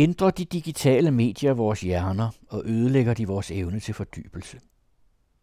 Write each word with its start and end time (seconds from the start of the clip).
Ændrer 0.00 0.30
de 0.30 0.44
digitale 0.44 1.10
medier 1.10 1.52
vores 1.52 1.80
hjerner, 1.80 2.28
og 2.48 2.62
ødelægger 2.66 3.14
de 3.14 3.26
vores 3.26 3.50
evne 3.50 3.80
til 3.80 3.94
fordybelse? 3.94 4.60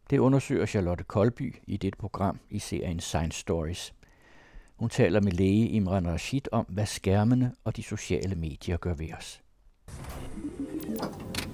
Det 0.10 0.18
undersøger 0.18 0.66
Charlotte 0.66 1.04
Kolby 1.04 1.56
i 1.68 1.78
dit 1.78 1.98
program 1.98 2.40
i 2.50 2.60
serien 2.60 3.00
Science 3.00 3.40
Stories. 3.40 3.94
Hun 4.76 4.90
taler 4.90 5.22
med 5.22 5.32
læge 5.32 5.68
Imran 5.70 6.08
Rashid 6.08 6.42
om, 6.52 6.66
hvad 6.70 6.86
skærmene 6.86 7.54
og 7.64 7.78
de 7.78 7.84
sociale 7.84 8.36
medier 8.36 8.78
gør 8.78 8.94
ved 8.94 9.14
os. 9.18 9.42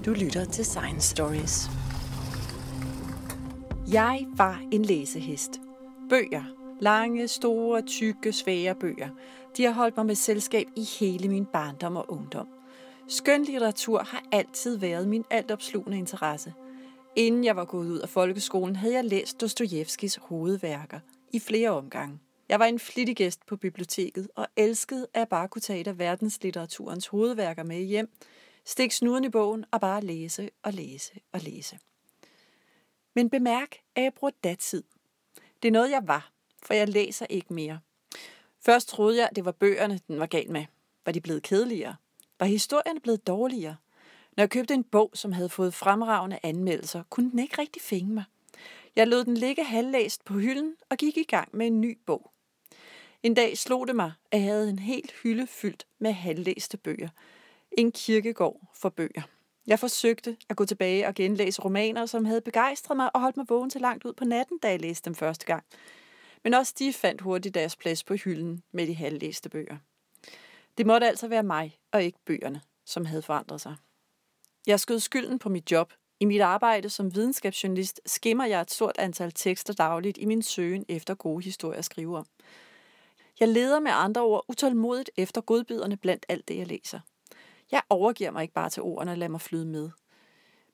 Du 0.05 0.13
lytter 0.13 0.45
til 0.45 0.65
Science 0.65 1.09
Stories. 1.09 1.69
Jeg 3.91 4.25
var 4.35 4.61
en 4.71 4.85
læsehest. 4.85 5.51
Bøger. 6.09 6.43
Lange, 6.81 7.27
store, 7.27 7.81
tykke, 7.81 8.33
svære 8.33 8.75
bøger. 8.75 9.09
De 9.57 9.63
har 9.63 9.71
holdt 9.71 9.97
mig 9.97 10.05
med 10.05 10.15
selskab 10.15 10.67
i 10.75 10.83
hele 10.99 11.29
min 11.29 11.45
barndom 11.45 11.95
og 11.95 12.05
ungdom. 12.11 12.47
Skøn 13.07 13.43
litteratur 13.43 14.03
har 14.03 14.23
altid 14.31 14.77
været 14.77 15.07
min 15.07 15.25
altopslugende 15.29 15.97
interesse. 15.97 16.53
Inden 17.15 17.43
jeg 17.43 17.55
var 17.55 17.65
gået 17.65 17.87
ud 17.87 17.99
af 17.99 18.09
folkeskolen, 18.09 18.75
havde 18.75 18.93
jeg 18.93 19.05
læst 19.05 19.41
Dostojevskis 19.41 20.15
hovedværker 20.15 20.99
i 21.33 21.39
flere 21.39 21.69
omgange. 21.69 22.19
Jeg 22.49 22.59
var 22.59 22.65
en 22.65 22.79
flittig 22.79 23.15
gæst 23.15 23.45
på 23.45 23.55
biblioteket 23.55 24.27
og 24.35 24.47
elskede 24.55 25.07
at 25.13 25.29
bare 25.29 25.47
kunne 25.47 25.61
tage 25.61 25.79
et 25.79 25.87
af 25.87 25.99
verdenslitteraturens 25.99 27.07
hovedværker 27.07 27.63
med 27.63 27.81
hjem, 27.81 28.09
stikke 28.65 28.95
snuden 28.95 29.23
i 29.23 29.29
bogen 29.29 29.65
og 29.71 29.81
bare 29.81 30.01
læse 30.01 30.49
og 30.63 30.73
læse 30.73 31.11
og 31.31 31.41
læse. 31.41 31.79
Men 33.15 33.29
bemærk, 33.29 33.77
at 33.95 34.03
jeg 34.03 34.13
bruger 34.13 34.31
datid. 34.43 34.83
Det 35.61 35.67
er 35.67 35.71
noget, 35.71 35.91
jeg 35.91 36.01
var, 36.05 36.31
for 36.63 36.73
jeg 36.73 36.89
læser 36.89 37.25
ikke 37.29 37.53
mere. 37.53 37.79
Først 38.65 38.87
troede 38.87 39.17
jeg, 39.17 39.27
at 39.29 39.35
det 39.35 39.45
var 39.45 39.51
bøgerne, 39.51 39.99
den 40.07 40.19
var 40.19 40.25
gal 40.25 40.51
med. 40.51 40.65
Var 41.05 41.11
de 41.11 41.21
blevet 41.21 41.43
kedeligere? 41.43 41.95
Var 42.39 42.45
historien 42.45 43.01
blevet 43.01 43.27
dårligere? 43.27 43.75
Når 44.37 44.41
jeg 44.41 44.49
købte 44.49 44.73
en 44.73 44.83
bog, 44.83 45.11
som 45.13 45.31
havde 45.31 45.49
fået 45.49 45.73
fremragende 45.73 46.39
anmeldelser, 46.43 47.03
kunne 47.09 47.31
den 47.31 47.39
ikke 47.39 47.61
rigtig 47.61 47.81
fænge 47.81 48.13
mig. 48.13 48.23
Jeg 48.95 49.07
lod 49.07 49.23
den 49.23 49.37
ligge 49.37 49.63
halvlæst 49.63 50.25
på 50.25 50.33
hylden 50.33 50.75
og 50.89 50.97
gik 50.97 51.17
i 51.17 51.23
gang 51.23 51.49
med 51.53 51.67
en 51.67 51.81
ny 51.81 51.97
bog. 52.05 52.31
En 53.23 53.33
dag 53.33 53.57
slog 53.57 53.87
det 53.87 53.95
mig, 53.95 54.11
at 54.31 54.39
jeg 54.39 54.47
havde 54.47 54.69
en 54.69 54.79
helt 54.79 55.11
hylde 55.23 55.47
fyldt 55.47 55.87
med 55.99 56.11
halvlæste 56.11 56.77
bøger. 56.77 57.09
En 57.77 57.91
kirkegård 57.91 58.71
for 58.75 58.89
bøger. 58.89 59.21
Jeg 59.67 59.79
forsøgte 59.79 60.37
at 60.49 60.55
gå 60.55 60.65
tilbage 60.65 61.07
og 61.07 61.13
genlæse 61.13 61.61
romaner, 61.61 62.05
som 62.05 62.25
havde 62.25 62.41
begejstret 62.41 62.97
mig 62.97 63.15
og 63.15 63.21
holdt 63.21 63.37
mig 63.37 63.45
vågen 63.49 63.69
til 63.69 63.81
langt 63.81 64.05
ud 64.05 64.13
på 64.13 64.25
natten, 64.25 64.57
da 64.57 64.69
jeg 64.69 64.81
læste 64.81 65.05
dem 65.05 65.15
første 65.15 65.45
gang. 65.45 65.63
Men 66.43 66.53
også 66.53 66.73
de 66.79 66.93
fandt 66.93 67.21
hurtigt 67.21 67.55
deres 67.55 67.75
plads 67.75 68.03
på 68.03 68.13
hylden 68.13 68.63
med 68.71 68.87
de 68.87 68.95
halvlæste 68.95 69.49
bøger. 69.49 69.77
Det 70.77 70.85
måtte 70.85 71.07
altså 71.07 71.27
være 71.27 71.43
mig 71.43 71.79
og 71.91 72.03
ikke 72.03 72.19
bøgerne, 72.25 72.61
som 72.85 73.05
havde 73.05 73.21
forandret 73.21 73.61
sig. 73.61 73.75
Jeg 74.67 74.79
skød 74.79 74.99
skylden 74.99 75.39
på 75.39 75.49
mit 75.49 75.71
job. 75.71 75.93
I 76.19 76.25
mit 76.25 76.41
arbejde 76.41 76.89
som 76.89 77.15
videnskabsjournalist 77.15 78.01
skimmer 78.05 78.45
jeg 78.45 78.61
et 78.61 78.71
stort 78.71 78.97
antal 78.97 79.31
tekster 79.31 79.73
dagligt 79.73 80.17
i 80.17 80.25
min 80.25 80.41
søgen 80.41 80.85
efter 80.89 81.15
gode 81.15 81.43
historier 81.43 81.79
at 81.79 81.85
skrive 81.85 82.17
om. 82.17 82.25
Jeg 83.39 83.47
leder 83.47 83.79
med 83.79 83.91
andre 83.93 84.21
ord 84.21 84.45
utålmodigt 84.47 85.11
efter 85.17 85.41
godbiderne 85.41 85.97
blandt 85.97 86.25
alt 86.29 86.47
det, 86.47 86.57
jeg 86.57 86.67
læser. 86.67 86.99
Jeg 87.71 87.81
overgiver 87.89 88.31
mig 88.31 88.41
ikke 88.41 88.53
bare 88.53 88.69
til 88.69 88.83
ordene 88.83 89.11
og 89.11 89.17
lader 89.17 89.31
mig 89.31 89.41
flyde 89.41 89.65
med. 89.65 89.89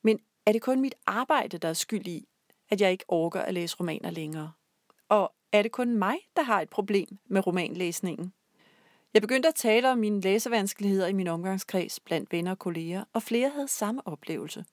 Men 0.02 0.20
er 0.46 0.52
det 0.52 0.62
kun 0.62 0.82
mit 0.82 0.96
arbejde, 1.06 1.58
der 1.58 1.70
er 1.70 1.74
skyld 1.74 2.08
i, 2.08 2.28
at 2.70 2.82
jeg 2.82 2.92
ikke 2.92 3.06
orker 3.08 3.42
at 3.42 3.54
læse 3.54 3.76
romaner 3.80 4.12
længere? 4.12 4.52
Og 5.10 5.34
er 5.52 5.62
det 5.62 5.72
kun 5.72 5.98
mig, 5.98 6.18
der 6.36 6.44
har 6.44 6.62
et 6.62 6.70
problem 6.70 7.18
med 7.26 7.48
romanlæsningen? 7.48 8.34
Jeg 9.14 9.22
begyndte 9.22 9.50
at 9.50 9.56
tale 9.56 9.92
om 9.92 9.98
mine 9.98 10.22
læsevanskeligheder 10.22 11.08
i 11.08 11.14
min 11.14 11.28
omgangskreds 11.28 12.00
blandt 12.00 12.32
venner 12.32 12.52
og 12.52 12.60
kolleger, 12.60 13.04
og 13.14 13.24
flere 13.24 13.50
havde 13.50 13.68
samme 13.68 14.08
oplevelse. 14.08 14.66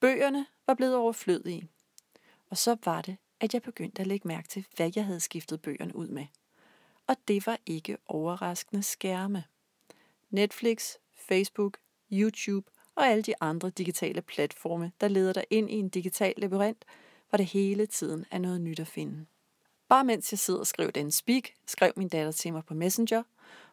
Bøgerne 0.00 0.46
var 0.66 0.74
blevet 0.74 0.96
overflødige. 0.96 1.68
Og 2.50 2.56
så 2.56 2.76
var 2.84 3.02
det, 3.02 3.16
at 3.40 3.54
jeg 3.54 3.62
begyndte 3.62 4.00
at 4.00 4.06
lægge 4.06 4.28
mærke 4.28 4.48
til, 4.48 4.66
hvad 4.76 4.92
jeg 4.96 5.04
havde 5.04 5.20
skiftet 5.20 5.62
bøgerne 5.62 5.96
ud 5.96 6.08
med. 6.08 6.26
Og 7.06 7.16
det 7.28 7.46
var 7.46 7.58
ikke 7.66 7.96
overraskende 8.06 8.82
skærme. 8.82 9.44
Netflix, 10.30 10.94
Facebook, 11.28 11.78
YouTube 12.12 12.70
og 12.94 13.06
alle 13.06 13.22
de 13.22 13.34
andre 13.40 13.70
digitale 13.70 14.22
platforme, 14.22 14.92
der 15.00 15.08
leder 15.08 15.32
dig 15.32 15.44
ind 15.50 15.70
i 15.70 15.74
en 15.74 15.88
digital 15.88 16.34
labyrint, 16.36 16.84
hvor 17.28 17.36
det 17.36 17.46
hele 17.46 17.86
tiden 17.86 18.24
er 18.30 18.38
noget 18.38 18.60
nyt 18.60 18.80
at 18.80 18.86
finde. 18.86 19.26
Bare 19.90 20.04
mens 20.04 20.32
jeg 20.32 20.38
sidder 20.38 20.60
og 20.60 20.66
skriver 20.66 20.90
den 20.90 21.10
speak, 21.10 21.42
skrev 21.66 21.92
min 21.96 22.08
datter 22.08 22.32
til 22.32 22.52
mig 22.52 22.64
på 22.64 22.74
Messenger, 22.74 23.22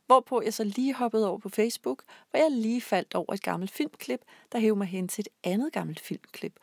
hvorpå 0.06 0.42
jeg 0.42 0.54
så 0.54 0.64
lige 0.64 0.94
hoppede 0.94 1.30
over 1.30 1.38
på 1.38 1.50
Facebook, 1.50 2.04
hvor 2.32 2.40
jeg 2.40 2.52
lige 2.52 2.82
faldt 2.82 3.16
over 3.16 3.34
et 3.34 3.42
gammelt 3.42 3.72
filmklip, 3.72 4.22
der 4.52 4.60
hævde 4.60 4.76
mig 4.76 4.88
hen 4.88 5.08
til 5.08 5.22
et 5.22 5.50
andet 5.50 5.74
gammelt 5.74 6.00
filmklip. 6.00 6.60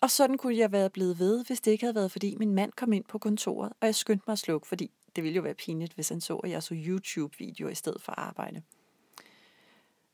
Og 0.00 0.10
sådan 0.10 0.38
kunne 0.38 0.56
jeg 0.56 0.72
være 0.72 0.90
blevet 0.90 1.18
ved, 1.18 1.44
hvis 1.44 1.60
det 1.60 1.70
ikke 1.70 1.84
havde 1.84 1.94
været, 1.94 2.12
fordi 2.12 2.36
min 2.36 2.54
mand 2.54 2.72
kom 2.72 2.92
ind 2.92 3.04
på 3.04 3.18
kontoret, 3.18 3.72
og 3.80 3.86
jeg 3.86 3.94
skyndte 3.94 4.24
mig 4.26 4.32
at 4.32 4.38
slukke, 4.38 4.66
fordi 4.66 4.90
det 5.16 5.24
ville 5.24 5.36
jo 5.36 5.42
være 5.42 5.54
pinligt, 5.54 5.92
hvis 5.92 6.08
han 6.08 6.20
så, 6.20 6.36
at 6.36 6.50
jeg 6.50 6.62
så 6.62 6.74
YouTube-videoer 6.74 7.70
i 7.70 7.74
stedet 7.74 8.02
for 8.02 8.12
arbejde. 8.12 8.62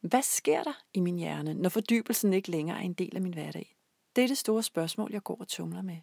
Hvad 0.00 0.22
sker 0.22 0.62
der 0.62 0.82
i 0.94 1.00
min 1.00 1.16
hjerne, 1.16 1.54
når 1.54 1.68
fordybelsen 1.68 2.32
ikke 2.32 2.50
længere 2.50 2.78
er 2.78 2.82
en 2.82 2.92
del 2.92 3.16
af 3.16 3.22
min 3.22 3.34
hverdag? 3.34 3.76
Det 4.16 4.24
er 4.24 4.28
det 4.28 4.38
store 4.38 4.62
spørgsmål, 4.62 5.10
jeg 5.12 5.22
går 5.22 5.36
og 5.40 5.48
tumler 5.48 5.82
med. 5.82 5.96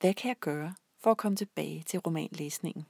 Hvad 0.00 0.14
kan 0.14 0.28
jeg 0.28 0.36
gøre 0.40 0.74
for 1.02 1.10
at 1.10 1.16
komme 1.16 1.36
tilbage 1.36 1.82
til 1.86 2.00
romanlæsningen? 2.00 2.86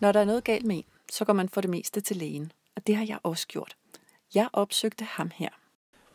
Når 0.00 0.12
der 0.12 0.20
er 0.20 0.24
noget 0.24 0.44
galt 0.44 0.66
med 0.66 0.76
en, 0.76 0.84
så 1.10 1.24
går 1.24 1.32
man 1.32 1.48
for 1.48 1.60
det 1.60 1.70
meste 1.70 2.00
til 2.00 2.16
lægen, 2.16 2.52
og 2.76 2.86
det 2.86 2.96
har 2.96 3.06
jeg 3.06 3.18
også 3.22 3.46
gjort. 3.48 3.76
Jeg 4.34 4.48
opsøgte 4.52 5.04
ham 5.04 5.30
her. 5.34 5.48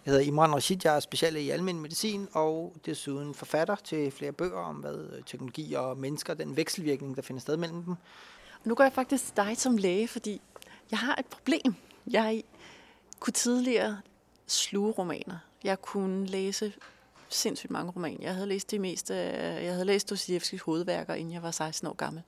Jeg 0.06 0.12
hedder 0.12 0.28
Imran 0.28 0.56
Rashid, 0.56 0.78
jeg 0.84 0.96
er 0.96 1.00
special 1.00 1.36
i 1.36 1.50
almindelig 1.50 1.82
medicin 1.82 2.28
og 2.34 2.76
desuden 2.86 3.34
forfatter 3.34 3.76
til 3.76 4.12
flere 4.12 4.32
bøger 4.32 4.60
om, 4.60 4.76
hvad 4.76 5.24
teknologi 5.26 5.74
og 5.74 5.98
mennesker, 5.98 6.34
den 6.34 6.58
vekselvirkning, 6.58 7.16
der 7.16 7.22
finder 7.22 7.42
sted 7.42 7.58
mellem 7.58 7.84
dem. 7.84 7.96
Nu 8.64 8.76
går 8.76 8.84
jeg 8.84 8.94
faktisk 8.94 9.38
dig 9.38 9.58
som 9.58 9.78
læge, 9.78 10.08
fordi 10.08 10.42
jeg 10.92 11.00
har 11.00 11.16
et 11.16 11.26
problem. 11.26 11.76
Jeg 12.08 12.44
kunne 13.20 13.34
tidligere 13.34 14.02
sluge 14.48 14.92
romaner. 14.92 15.38
Jeg 15.64 15.82
kunne 15.82 16.26
læse 16.26 16.74
sindssygt 17.30 17.72
mange 17.72 17.92
romaner. 17.92 18.18
Jeg 18.22 18.34
havde 18.34 18.48
læst 18.48 18.72
de 18.72 18.80
meste, 18.80 19.16
jeg 19.16 19.72
havde 19.72 19.86
læst 19.86 20.10
Dostoyevskis 20.10 20.62
hovedværker, 20.62 21.14
inden 21.14 21.34
jeg 21.34 21.44
var 21.44 21.52
16 21.52 21.88
år 21.88 21.94
gammel. 21.94 22.24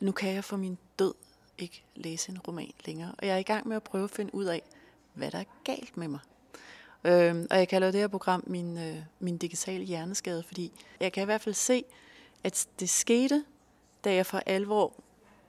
Nu 0.00 0.12
kan 0.12 0.34
jeg 0.34 0.44
for 0.44 0.56
min 0.56 0.78
død 0.98 1.14
ikke 1.58 1.84
læse 1.94 2.30
en 2.30 2.38
roman 2.38 2.72
længere, 2.86 3.14
og 3.18 3.26
jeg 3.26 3.34
er 3.34 3.38
i 3.38 3.42
gang 3.42 3.68
med 3.68 3.76
at 3.76 3.82
prøve 3.82 4.04
at 4.04 4.10
finde 4.10 4.34
ud 4.34 4.44
af, 4.44 4.62
hvad 5.14 5.30
der 5.30 5.38
er 5.38 5.44
galt 5.64 5.96
med 5.96 6.08
mig. 6.08 6.20
Øh, 7.04 7.46
og 7.50 7.58
jeg 7.58 7.68
kalder 7.68 7.90
det 7.90 8.00
her 8.00 8.08
program 8.08 8.44
min, 8.46 8.78
øh, 8.78 8.96
min 9.18 9.38
digitale 9.38 9.84
hjerneskade, 9.84 10.42
fordi 10.42 10.72
jeg 11.00 11.12
kan 11.12 11.22
i 11.22 11.24
hvert 11.24 11.40
fald 11.40 11.54
se, 11.54 11.84
at 12.44 12.66
det 12.80 12.88
skete, 12.88 13.44
da 14.04 14.14
jeg 14.14 14.26
for 14.26 14.42
alvor 14.46 14.92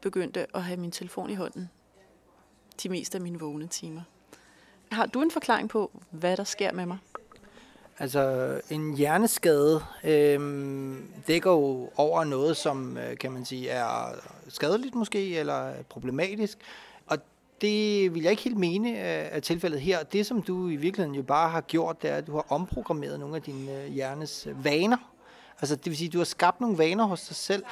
begyndte 0.02 0.56
at 0.56 0.64
have 0.64 0.78
min 0.78 0.92
telefon 0.92 1.30
i 1.30 1.36
hånden 1.36 1.70
de 2.84 2.90
meste 2.90 3.18
af 3.18 3.22
mine 3.22 3.40
vågne 3.40 3.68
timer. 3.68 4.02
Har 4.92 5.06
du 5.06 5.22
en 5.22 5.32
forklaring 5.32 5.70
på, 5.70 5.92
hvad 6.12 6.38
der 6.38 6.44
sker 6.44 6.74
med 6.74 6.86
mig? 6.86 6.98
Altså, 8.00 8.62
en 8.70 8.98
hjerneskade 8.98 9.84
øh, 10.04 10.40
dækker 11.28 11.52
jo 11.52 11.90
over 11.96 12.24
noget, 12.24 12.58
som 12.58 12.98
øh, 12.98 13.18
kan 13.18 13.32
man 13.32 13.46
sige 13.46 13.70
er 13.70 14.16
skadeligt 14.48 14.96
måske, 14.96 15.40
eller 15.40 15.74
problematisk 15.90 16.58
Og 17.08 17.18
det 17.62 18.14
vil 18.14 18.24
jeg 18.24 18.32
ikke 18.32 18.44
helt 18.44 18.58
mene 18.58 18.98
af 18.98 19.36
øh, 19.36 19.42
tilfældet 19.42 19.82
her. 19.82 20.04
Det, 20.04 20.26
som 20.26 20.42
du 20.42 20.70
i 20.70 20.76
virkeligheden 20.76 21.16
jo 21.16 21.24
bare 21.24 21.50
har 21.50 21.62
gjort, 21.62 22.02
det 22.02 22.10
er, 22.10 22.16
at 22.16 22.28
du 22.28 22.34
har 22.36 22.46
omprogrammeret 22.50 23.20
nogle 23.20 23.36
af 23.36 23.42
dine 23.42 23.84
øh, 23.84 23.92
hjernes 23.92 24.48
vaner. 24.64 24.98
Altså, 25.62 25.76
det 25.76 25.86
vil 25.86 25.98
sige, 25.98 26.08
at 26.08 26.14
du 26.14 26.18
har 26.18 26.26
skabt 26.26 26.62
nogle 26.62 26.78
vaner 26.78 27.06
hos 27.06 27.22
dig 27.22 27.36
selv, 27.36 27.64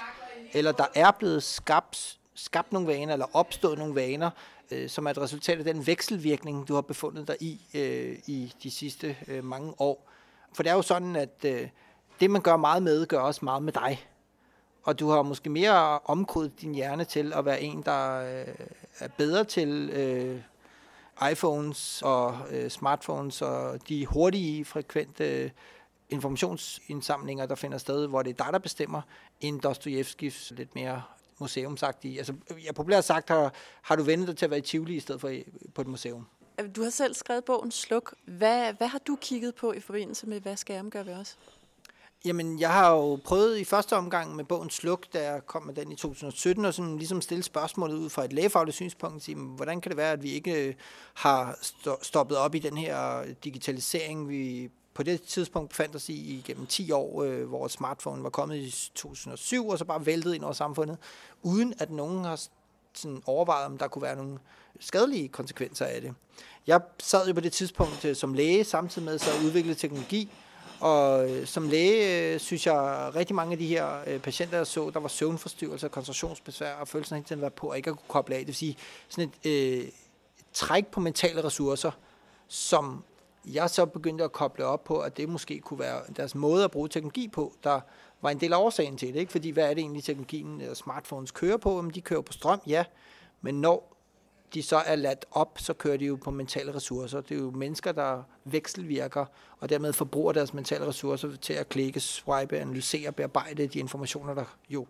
eller 0.54 0.72
der 0.72 0.86
er 0.96 1.12
blevet 1.12 1.44
skabt, 1.44 2.18
skabt 2.36 2.74
nogle 2.74 2.88
vaner, 2.88 3.14
eller 3.14 3.26
opstået 3.34 3.78
nogle 3.78 3.96
vaner, 3.96 4.30
øh, 4.72 4.90
som 4.90 5.06
er 5.06 5.10
et 5.10 5.18
resultat 5.18 5.58
af 5.58 5.64
den 5.64 5.88
vekselvirkning, 5.88 6.68
du 6.68 6.74
har 6.74 6.82
befundet 6.82 7.28
dig 7.28 7.36
i 7.40 7.62
øh, 7.74 8.18
i 8.28 8.54
de 8.64 8.72
sidste 8.72 9.18
øh, 9.28 9.44
mange 9.44 9.74
år. 9.78 10.10
For 10.54 10.64
det 10.64 10.70
er 10.70 10.76
jo 10.76 10.82
sådan, 10.82 11.16
at 11.16 11.46
øh, 11.46 11.68
det, 12.20 12.32
man 12.32 12.42
gør 12.42 12.58
meget 12.58 12.84
med, 12.84 13.06
gør 13.06 13.20
også 13.20 13.46
meget 13.46 13.64
med 13.64 13.74
dig 13.74 14.06
og 14.90 15.00
du 15.00 15.10
har 15.10 15.22
måske 15.22 15.50
mere 15.50 16.00
omkodet 16.00 16.62
din 16.62 16.76
hjerne 16.76 17.06
til 17.06 17.34
at 17.34 17.46
være 17.46 17.62
en, 17.62 17.82
der 17.82 18.20
øh, 18.20 18.56
er 19.00 19.08
bedre 19.18 19.44
til 19.44 19.90
øh, 19.90 20.42
iPhones 21.32 22.02
og 22.02 22.38
øh, 22.52 22.70
smartphones 22.70 23.42
og 23.42 23.90
de 23.90 24.06
hurtige, 24.06 24.66
frekvente 24.66 25.44
øh, 25.44 25.50
informationsindsamlinger, 26.10 27.46
der 27.46 27.56
finder 27.56 27.78
sted, 27.78 28.08
hvor 28.08 28.22
det 28.22 28.30
er 28.40 28.44
dig, 28.44 28.54
der 28.54 28.60
bestemmer, 28.60 29.02
end 29.42 29.62
Dostojevskis 29.62 30.54
lidt 30.56 30.76
mere 30.76 31.02
museumsagtige. 31.40 32.18
Altså, 32.18 32.34
jeg 32.66 32.76
populært 32.76 33.06
sagt 33.06 33.30
har, 33.30 33.54
har 33.82 33.96
du 33.96 34.04
vendt 34.04 34.28
dig 34.28 34.38
til 34.38 34.46
at 34.46 34.52
være 34.52 34.60
i 34.60 34.62
Tivoli 34.62 34.96
i 34.96 35.00
stedet 35.00 35.22
for 35.22 35.30
i, 35.30 35.44
på 35.76 35.82
et 35.82 35.88
museum. 35.88 36.28
Du 36.76 36.84
har 36.84 36.90
selv 36.90 37.14
skrevet 37.14 37.46
bogen 37.46 37.72
Sluk. 37.72 38.14
Hvad, 38.26 38.74
hvad 38.74 38.88
har 38.88 39.00
du 39.00 39.18
kigget 39.22 39.56
på 39.56 39.74
i 39.74 39.80
forbindelse 39.80 40.28
med, 40.28 40.42
hvad 40.42 40.58
skærm 40.58 40.90
gør 40.90 41.04
ved 41.04 41.14
os? 41.14 41.38
Jamen, 42.26 42.60
jeg 42.60 42.74
har 42.74 42.92
jo 42.92 43.16
prøvet 43.16 43.58
i 43.58 43.64
første 43.64 43.96
omgang 43.96 44.36
med 44.36 44.44
bogen 44.44 44.70
Sluk, 44.70 45.14
da 45.14 45.32
jeg 45.32 45.46
kom 45.46 45.64
med 45.64 45.74
den 45.74 45.92
i 45.92 45.96
2017, 45.96 46.66
og 46.66 46.74
sådan 46.74 46.98
ligesom 46.98 47.22
stille 47.22 47.44
spørgsmålet 47.44 47.96
ud 47.96 48.10
fra 48.10 48.26
et 48.26 48.34
lægefagligt 48.34 48.76
synspunkt, 48.76 49.24
sige, 49.24 49.36
hvordan 49.36 49.82
kan 49.82 49.90
det 49.90 49.98
være, 49.98 50.12
at 50.12 50.24
vi 50.24 50.32
ikke 50.32 50.68
øh, 50.68 50.74
har 51.14 51.58
stoppet 52.02 52.38
op 52.38 52.56
i 52.56 52.60
den 52.60 52.78
her 52.78 53.26
digitalisering, 53.44 54.30
vi 54.30 54.70
på 55.00 55.04
det 55.04 55.22
tidspunkt 55.22 55.70
befandt 55.70 55.96
os 55.96 56.10
i 56.10 56.38
igennem 56.38 56.66
10 56.68 56.92
år, 56.92 57.24
øh, 57.24 57.48
hvor 57.48 57.68
smartphone 57.68 58.24
var 58.24 58.30
kommet 58.30 58.58
i 58.58 58.92
2007, 58.96 59.68
og 59.68 59.78
så 59.78 59.86
bare 59.86 60.06
væltet 60.06 60.36
ind 60.36 60.44
over 60.44 60.54
samfundet, 60.54 60.98
uden 61.42 61.74
at 61.80 61.92
nogen 61.92 62.26
har 62.26 62.42
sådan 62.94 63.22
overvejet, 63.26 63.66
om 63.66 63.78
der 63.78 63.88
kunne 63.88 64.02
være 64.02 64.16
nogle 64.16 64.40
skadelige 64.80 65.28
konsekvenser 65.28 65.86
af 65.86 66.02
det. 66.02 66.14
Jeg 66.68 66.82
sad 67.00 67.28
jo 67.28 67.34
på 67.34 67.40
det 67.40 67.52
tidspunkt 67.52 68.06
øh, 68.06 68.16
som 68.16 68.34
læge, 68.34 68.64
samtidig 68.64 69.06
med 69.06 69.20
så 69.20 69.30
udvikle 69.46 69.76
teknologi, 69.76 70.30
og 70.80 71.30
øh, 71.30 71.48
som 71.48 71.70
læge 71.70 72.34
øh, 72.34 72.40
synes 72.40 72.66
jeg, 72.66 73.12
rigtig 73.16 73.36
mange 73.36 73.52
af 73.52 73.58
de 73.58 73.68
her 73.68 74.04
øh, 74.08 74.20
patienter, 74.20 74.58
jeg 74.58 74.68
så, 74.68 74.90
der 74.94 75.00
var 75.00 75.08
søvnforstyrrelser, 75.08 75.88
koncentrationsbesvær 75.88 76.74
og 76.74 76.88
følelsen 76.88 77.16
af 77.16 77.24
at 77.32 77.42
var 77.42 77.50
på, 77.50 77.68
og 77.68 77.78
ikke 77.78 77.90
at 77.90 77.96
kunne 77.96 78.08
koble 78.08 78.36
af. 78.36 78.40
Det 78.40 78.48
vil 78.48 78.56
sige, 78.56 78.78
sådan 79.10 79.32
et 79.44 79.50
øh, 79.52 79.88
træk 80.54 80.88
på 80.88 81.00
mentale 81.00 81.44
ressourcer, 81.44 81.92
som 82.48 83.04
jeg 83.46 83.70
så 83.70 83.86
begyndte 83.86 84.24
at 84.24 84.32
koble 84.32 84.66
op 84.66 84.84
på, 84.84 85.00
at 85.00 85.18
det 85.18 85.30
måske 85.30 85.60
kunne 85.60 85.80
være 85.80 86.02
deres 86.18 86.36
måde 86.36 86.64
at 86.64 86.72
bruge 86.72 86.90
teknologi 86.90 87.28
på, 87.28 87.54
der 87.64 87.82
var 88.22 88.30
en 88.30 88.40
del 88.40 88.54
af 88.54 88.58
årsagen 88.58 88.98
til 88.98 89.14
det. 89.14 89.20
Ikke? 89.20 89.32
Fordi 89.32 89.50
hvad 89.50 89.64
er 89.64 89.74
det 89.74 89.82
egentlig, 89.82 90.04
teknologien 90.04 90.62
og 90.62 90.78
smartphones 90.78 91.32
kører 91.32 91.58
på? 91.58 91.76
Jamen, 91.76 91.92
de 91.92 92.02
kører 92.02 92.22
på 92.22 92.34
strøm, 92.34 92.62
ja. 92.68 92.86
Men 93.42 93.62
når 93.62 93.96
de 94.54 94.64
så 94.64 94.78
er 94.78 94.96
ladt 94.96 95.26
op, 95.32 95.60
så 95.60 95.74
kører 95.74 95.98
de 95.98 96.06
jo 96.06 96.16
på 96.16 96.32
mentale 96.32 96.76
ressourcer. 96.76 97.22
Det 97.22 97.38
er 97.38 97.42
jo 97.42 97.52
mennesker, 97.52 97.92
der 97.92 98.24
vekselvirker, 98.46 99.26
og 99.60 99.70
dermed 99.70 99.94
forbruger 99.94 100.34
deres 100.34 100.54
mentale 100.54 100.88
ressourcer 100.88 101.36
til 101.36 101.54
at 101.54 101.70
klikke, 101.70 102.00
swipe, 102.00 102.58
analysere, 102.58 103.12
bearbejde 103.12 103.68
de 103.68 103.80
informationer, 103.80 104.34
der 104.34 104.58
jo 104.70 104.88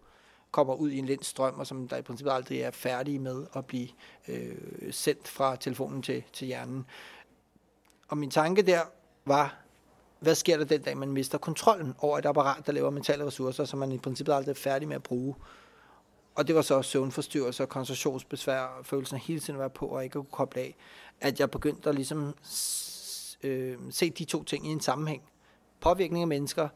kommer 0.52 0.74
ud 0.74 0.90
i 0.92 0.98
en 0.98 1.06
lind 1.06 1.24
strøm, 1.24 1.60
og 1.60 1.68
som 1.68 1.88
der 1.88 1.98
i 1.98 2.02
princippet 2.02 2.32
aldrig 2.32 2.62
er 2.62 2.72
færdige 2.72 3.20
med 3.20 3.46
at 3.56 3.66
blive 3.66 3.88
øh, 4.28 4.56
sendt 4.92 5.28
fra 5.28 5.56
telefonen 5.56 6.02
til, 6.02 6.24
til 6.34 6.48
hjernen. 6.48 6.86
Og 8.10 8.18
min 8.18 8.32
tanke 8.32 8.62
der 8.62 8.82
var, 9.26 9.56
hvad 10.20 10.36
sker 10.36 10.58
der 10.58 10.66
den 10.66 10.82
dag, 10.82 10.98
man 10.98 11.12
mister 11.12 11.38
kontrollen 11.38 11.94
over 12.00 12.18
et 12.18 12.26
apparat, 12.26 12.66
der 12.66 12.72
laver 12.72 12.90
mentale 12.90 13.26
ressourcer, 13.26 13.66
som 13.66 13.80
man 13.80 13.92
i 13.92 13.98
princippet 13.98 14.34
aldrig 14.34 14.52
er 14.52 14.56
færdig 14.56 14.88
med 14.88 14.96
at 14.96 15.04
bruge. 15.04 15.36
Og 16.36 16.48
det 16.48 16.56
var 16.56 16.62
så 16.62 16.82
søvnforstyrrelser, 16.82 17.66
koncentrationsbesvær, 17.66 18.82
følelsen 18.84 19.16
af 19.16 19.22
hele 19.22 19.40
tiden 19.40 19.56
at 19.56 19.60
være 19.60 19.70
på 19.70 19.86
og 19.86 20.04
ikke 20.04 20.20
at 20.20 20.26
kunne 20.26 20.32
koble 20.32 20.62
af, 20.62 20.76
at 21.22 21.40
jeg 21.40 21.52
begyndte 21.52 21.90
at 21.90 21.96
ligesom 21.96 22.36
øh, 23.44 23.78
se 23.92 24.10
de 24.10 24.26
to 24.26 24.44
ting 24.44 24.68
i 24.68 24.70
en 24.70 24.80
sammenhæng. 24.80 25.22
Påvirkning 25.80 26.22
af 26.22 26.28
mennesker 26.28 26.70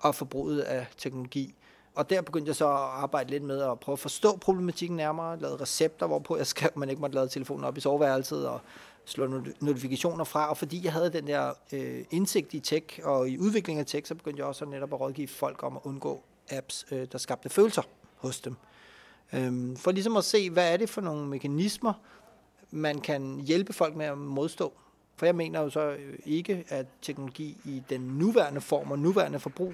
og 0.00 0.14
forbruget 0.14 0.60
af 0.60 0.86
teknologi. 0.96 1.54
Og 1.98 2.10
der 2.10 2.22
begyndte 2.22 2.48
jeg 2.48 2.56
så 2.56 2.66
at 2.66 2.76
arbejde 2.76 3.30
lidt 3.30 3.42
med 3.42 3.62
at 3.62 3.80
prøve 3.80 3.94
at 3.94 3.98
forstå 3.98 4.36
problematikken 4.36 4.96
nærmere, 4.96 5.38
lave 5.38 5.60
recepter, 5.60 6.06
hvorpå 6.06 6.36
jeg 6.36 6.46
skrev, 6.46 6.66
at 6.66 6.76
man 6.76 6.88
ikke 6.88 7.00
måtte 7.00 7.14
lade 7.14 7.28
telefonen 7.28 7.64
op 7.64 7.76
i 7.76 7.80
soveværelset, 7.80 8.48
og 8.48 8.60
slå 9.04 9.42
notifikationer 9.60 10.24
fra, 10.24 10.50
og 10.50 10.56
fordi 10.56 10.84
jeg 10.84 10.92
havde 10.92 11.12
den 11.12 11.26
der 11.26 11.52
øh, 11.72 12.04
indsigt 12.10 12.54
i 12.54 12.60
tech 12.60 13.00
og 13.04 13.28
i 13.28 13.38
udvikling 13.38 13.78
af 13.78 13.86
tech, 13.86 14.08
så 14.08 14.14
begyndte 14.14 14.40
jeg 14.40 14.46
også 14.46 14.64
netop 14.64 14.92
at 14.92 15.00
rådgive 15.00 15.28
folk 15.28 15.62
om 15.62 15.76
at 15.76 15.82
undgå 15.84 16.22
apps, 16.50 16.86
øh, 16.90 17.06
der 17.12 17.18
skabte 17.18 17.48
følelser 17.48 17.82
hos 18.16 18.40
dem. 18.40 18.56
Øhm, 19.32 19.76
for 19.76 19.90
ligesom 19.90 20.16
at 20.16 20.24
se, 20.24 20.50
hvad 20.50 20.72
er 20.72 20.76
det 20.76 20.90
for 20.90 21.00
nogle 21.00 21.26
mekanismer, 21.26 21.92
man 22.70 23.00
kan 23.00 23.40
hjælpe 23.40 23.72
folk 23.72 23.96
med 23.96 24.06
at 24.06 24.18
modstå. 24.18 24.72
For 25.16 25.26
jeg 25.26 25.34
mener 25.34 25.60
jo 25.60 25.70
så 25.70 25.80
øh, 25.80 26.18
ikke, 26.24 26.64
at 26.68 26.86
teknologi 27.02 27.56
i 27.64 27.82
den 27.90 28.00
nuværende 28.00 28.60
form 28.60 28.90
og 28.90 28.98
nuværende 28.98 29.40
forbrug, 29.40 29.72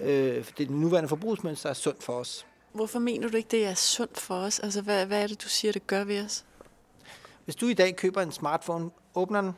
øh, 0.00 0.44
det 0.58 0.70
nuværende 0.70 1.08
forbrugsmønster 1.08 1.70
er 1.70 1.74
sundt 1.74 2.02
for 2.02 2.12
os. 2.12 2.46
Hvorfor 2.72 2.98
mener 2.98 3.28
du 3.28 3.36
ikke, 3.36 3.48
det 3.50 3.66
er 3.66 3.74
sundt 3.74 4.18
for 4.20 4.34
os? 4.34 4.58
Altså, 4.58 4.82
hvad, 4.82 5.06
hvad 5.06 5.22
er 5.22 5.26
det, 5.26 5.42
du 5.42 5.48
siger, 5.48 5.72
det 5.72 5.86
gør 5.86 6.04
ved 6.04 6.24
os? 6.24 6.44
Hvis 7.44 7.56
du 7.56 7.66
i 7.66 7.74
dag 7.74 7.96
køber 7.96 8.22
en 8.22 8.32
smartphone, 8.32 8.90
åbner 9.14 9.40
den, 9.40 9.52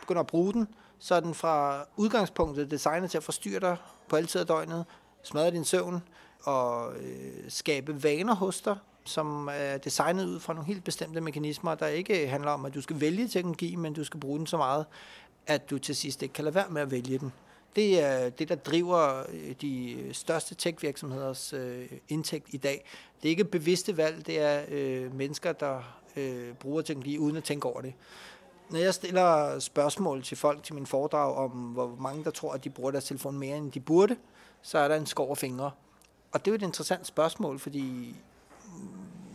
begynder 0.00 0.20
at 0.20 0.26
bruge 0.26 0.52
den, 0.52 0.68
så 0.98 1.14
er 1.14 1.20
den 1.20 1.34
fra 1.34 1.84
udgangspunktet 1.96 2.70
designet 2.70 3.10
til 3.10 3.18
at 3.18 3.24
forstyrre 3.24 3.60
dig 3.60 3.76
på 4.08 4.16
alle 4.16 4.26
tider 4.26 4.42
af 4.42 4.46
døgnet, 4.46 4.84
smadre 5.22 5.50
din 5.50 5.64
søvn 5.64 6.02
og 6.42 6.96
øh, 6.96 7.44
skabe 7.48 8.02
vaner 8.02 8.34
hos 8.34 8.60
dig, 8.60 8.76
som 9.04 9.48
er 9.52 9.76
designet 9.78 10.26
ud 10.26 10.40
fra 10.40 10.52
nogle 10.52 10.66
helt 10.66 10.84
bestemte 10.84 11.20
mekanismer, 11.20 11.74
der 11.74 11.86
ikke 11.86 12.28
handler 12.28 12.50
om, 12.50 12.64
at 12.64 12.74
du 12.74 12.80
skal 12.80 13.00
vælge 13.00 13.28
teknologi, 13.28 13.76
men 13.76 13.92
du 13.92 14.04
skal 14.04 14.20
bruge 14.20 14.38
den 14.38 14.46
så 14.46 14.56
meget, 14.56 14.86
at 15.46 15.70
du 15.70 15.78
til 15.78 15.96
sidst 15.96 16.22
ikke 16.22 16.32
kan 16.32 16.44
lade 16.44 16.54
være 16.54 16.68
med 16.70 16.82
at 16.82 16.90
vælge 16.90 17.18
den. 17.18 17.32
Det 17.76 18.02
er 18.02 18.30
det, 18.30 18.48
der 18.48 18.54
driver 18.54 19.22
øh, 19.32 19.54
de 19.60 20.04
største 20.12 20.54
tech-virksomheders 20.54 21.52
øh, 21.52 21.86
indtægt 22.08 22.46
i 22.50 22.56
dag. 22.56 22.84
Det 23.22 23.28
er 23.28 23.30
ikke 23.30 23.44
bevidste 23.44 23.96
valg, 23.96 24.26
det 24.26 24.40
er 24.40 24.62
øh, 24.68 25.14
mennesker, 25.14 25.52
der 25.52 26.00
øh, 26.16 26.54
bruger 26.54 26.82
teknologi 26.82 27.18
uden 27.18 27.36
at 27.36 27.44
tænke 27.44 27.68
over 27.68 27.80
det. 27.80 27.94
Når 28.70 28.78
jeg 28.78 28.94
stiller 28.94 29.58
spørgsmål 29.58 30.22
til 30.22 30.36
folk 30.36 30.62
til 30.62 30.74
min 30.74 30.86
foredrag 30.86 31.36
om, 31.36 31.50
hvor 31.50 31.96
mange 31.98 32.24
der 32.24 32.30
tror, 32.30 32.52
at 32.52 32.64
de 32.64 32.70
bruger 32.70 32.90
deres 32.90 33.04
telefon 33.04 33.38
mere, 33.38 33.56
end 33.56 33.72
de 33.72 33.80
burde, 33.80 34.16
så 34.62 34.78
er 34.78 34.88
der 34.88 34.96
en 34.96 35.06
skov 35.06 35.30
af 35.30 35.38
fingre. 35.38 35.70
Og 36.32 36.44
det 36.44 36.50
er 36.50 36.52
jo 36.52 36.54
et 36.54 36.62
interessant 36.62 37.06
spørgsmål, 37.06 37.58
fordi 37.58 38.14
mm, 38.66 38.88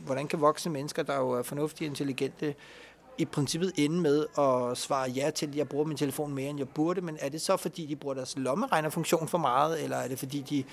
hvordan 0.05 0.27
kan 0.27 0.41
voksne 0.41 0.71
mennesker, 0.71 1.03
der 1.03 1.15
jo 1.15 1.31
er 1.31 1.43
fornuftige 1.43 1.87
og 1.87 1.89
intelligente, 1.89 2.55
i 3.19 3.25
princippet 3.25 3.73
ende 3.75 4.01
med 4.01 4.25
at 4.37 4.77
svare 4.77 5.09
ja 5.09 5.29
til, 5.29 5.47
at 5.47 5.55
jeg 5.55 5.69
bruger 5.69 5.85
min 5.85 5.97
telefon 5.97 6.33
mere, 6.33 6.49
end 6.49 6.59
jeg 6.59 6.69
burde, 6.69 7.01
men 7.01 7.17
er 7.19 7.29
det 7.29 7.41
så, 7.41 7.57
fordi 7.57 7.85
de 7.85 7.95
bruger 7.95 8.15
deres 8.15 8.37
lommeregnerfunktion 8.37 9.27
for 9.27 9.37
meget, 9.37 9.83
eller 9.83 9.97
er 9.97 10.07
det 10.07 10.19
fordi 10.19 10.41
de, 10.41 10.63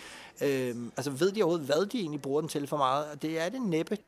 øh, 0.47 0.77
altså 0.97 1.11
ved 1.11 1.33
de 1.33 1.43
overhovedet, 1.43 1.67
hvad 1.67 1.87
de 1.87 1.99
egentlig 1.99 2.23
bruger 2.23 2.41
den 2.41 2.49
til 2.49 2.67
for 2.67 2.77
meget? 2.77 3.07
Og 3.07 3.23
det 3.23 3.41
er 3.41 3.49
det 3.49 3.63
næppe 3.63 3.99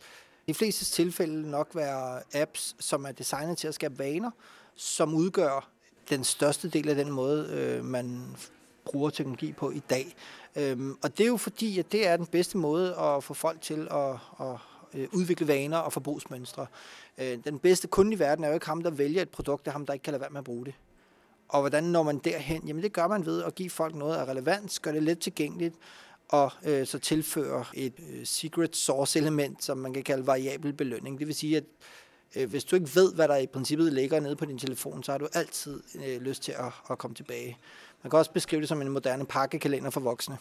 i 0.47 0.53
fleste 0.53 0.85
tilfælde 0.85 1.51
nok 1.51 1.69
være 1.75 2.21
apps, 2.35 2.77
som 2.81 3.05
er 3.05 3.13
designet 3.13 3.59
til 3.59 3.69
at 3.69 3.75
skabe 3.75 3.99
vaner, 3.99 4.31
som 4.77 5.15
udgør 5.15 5.69
den 6.11 6.25
største 6.25 6.69
del 6.69 6.89
af 6.89 6.95
den 6.95 7.13
måde, 7.13 7.49
øh, 7.53 7.85
man 7.85 8.37
bruger 8.85 9.11
teknologi 9.11 9.53
på 9.53 9.71
i 9.71 9.83
dag. 9.91 10.15
Øhm, 10.57 10.99
og 11.03 11.19
det 11.19 11.25
er 11.25 11.29
jo 11.29 11.37
fordi, 11.37 11.79
at 11.79 11.93
det 11.93 12.07
er 12.07 12.17
den 12.17 12.27
bedste 12.27 12.59
måde 12.59 12.97
at 12.97 13.25
få 13.25 13.35
folk 13.35 13.61
til 13.61 13.89
at, 13.91 14.11
at 14.41 14.57
øh, 14.95 15.09
udvikle 15.13 15.49
vaner 15.49 15.79
og 15.79 15.93
forbrugsmønstre. 15.93 16.67
Øh, 17.19 17.39
den 17.45 17.59
bedste 17.59 17.89
kunde 17.89 18.13
i 18.13 18.19
verden 18.19 18.45
er 18.45 18.49
jo 18.49 18.55
ikke 18.55 18.67
ham, 18.67 18.83
der 18.83 18.91
vælger 18.91 19.23
et 19.23 19.29
produkt, 19.29 19.65
det 19.65 19.69
er 19.69 19.73
ham, 19.73 19.87
der 19.87 19.93
ikke 19.93 20.03
kan 20.03 20.13
lade 20.13 20.21
være 20.21 20.31
med 20.31 20.39
at 20.39 20.45
bruge 20.45 20.65
det. 20.65 20.75
Og 21.49 21.61
hvordan 21.61 21.85
når 21.85 22.03
man 22.03 22.19
derhen? 22.19 22.63
Jamen 22.67 22.83
det 22.83 22.93
gør 22.93 23.09
man 23.09 23.27
ved 23.27 23.43
at 23.43 23.55
give 23.55 23.71
folk 23.71 23.95
noget 23.95 24.17
af 24.17 24.25
relevans, 24.25 24.81
gør 24.81 24.93
det 24.93 25.03
let 25.03 25.19
tilgængeligt, 25.19 25.75
og 26.29 26.53
øh, 26.65 26.87
så 26.87 26.99
tilføre 26.99 27.65
et 27.75 27.93
øh, 28.11 28.27
secret 28.27 28.77
source 28.77 29.19
element, 29.19 29.65
som 29.65 29.79
man 29.79 29.93
kan 29.93 30.03
kalde 30.03 30.27
variabel 30.27 30.73
belønning. 30.73 31.19
Det 31.19 31.27
vil 31.27 31.35
sige, 31.35 31.57
at 31.57 31.65
øh, 32.37 32.51
hvis 32.51 32.65
du 32.65 32.77
ikke 32.77 32.91
ved, 32.95 33.15
hvad 33.15 33.29
der 33.29 33.37
i 33.37 33.47
princippet 33.47 33.93
ligger 33.93 34.21
nede 34.21 34.37
på 34.37 34.45
din 34.45 34.59
telefon, 34.59 35.03
så 35.03 35.13
har 35.13 35.19
du 35.19 35.29
altid 35.33 35.83
øh, 36.07 36.21
lyst 36.21 36.43
til 36.43 36.53
at, 36.53 36.73
at 36.91 36.99
komme 36.99 37.15
tilbage. 37.15 37.59
Man 38.03 38.11
kan 38.11 38.19
også 38.19 38.33
beskrive 38.33 38.61
det 38.61 38.69
som 38.69 38.83
en 38.83 38.89
moderne 38.89 39.27
pakkekalender 39.27 39.91
for 39.91 40.01
voksne. 40.01 40.39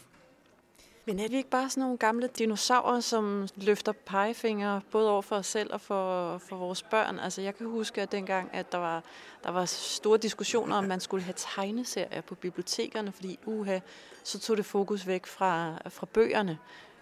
Men 1.07 1.19
er 1.19 1.27
vi 1.27 1.35
ikke 1.35 1.49
bare 1.49 1.69
sådan 1.69 1.81
nogle 1.81 1.97
gamle 1.97 2.27
dinosaurer, 2.37 2.99
som 2.99 3.47
løfter 3.55 3.91
pegefinger 3.91 4.79
både 4.91 5.11
over 5.11 5.21
for 5.21 5.35
os 5.35 5.47
selv 5.47 5.73
og 5.73 5.81
for, 5.81 6.37
for 6.37 6.55
vores 6.55 6.83
børn? 6.83 7.19
Altså 7.19 7.41
jeg 7.41 7.57
kan 7.57 7.67
huske, 7.67 8.01
at 8.01 8.11
dengang, 8.11 8.49
at 8.53 8.71
der 8.71 8.77
var, 8.77 9.03
der 9.43 9.51
var 9.51 9.65
store 9.65 10.17
diskussioner, 10.17 10.75
om 10.75 10.83
man 10.83 10.99
skulle 10.99 11.23
have 11.23 11.33
tegneserier 11.37 12.21
på 12.21 12.35
bibliotekerne, 12.35 13.11
fordi 13.11 13.39
uha, 13.45 13.79
så 14.23 14.39
tog 14.39 14.57
det 14.57 14.65
fokus 14.65 15.07
væk 15.07 15.25
fra, 15.25 15.77
fra 15.89 16.07
bøgerne. 16.13 16.57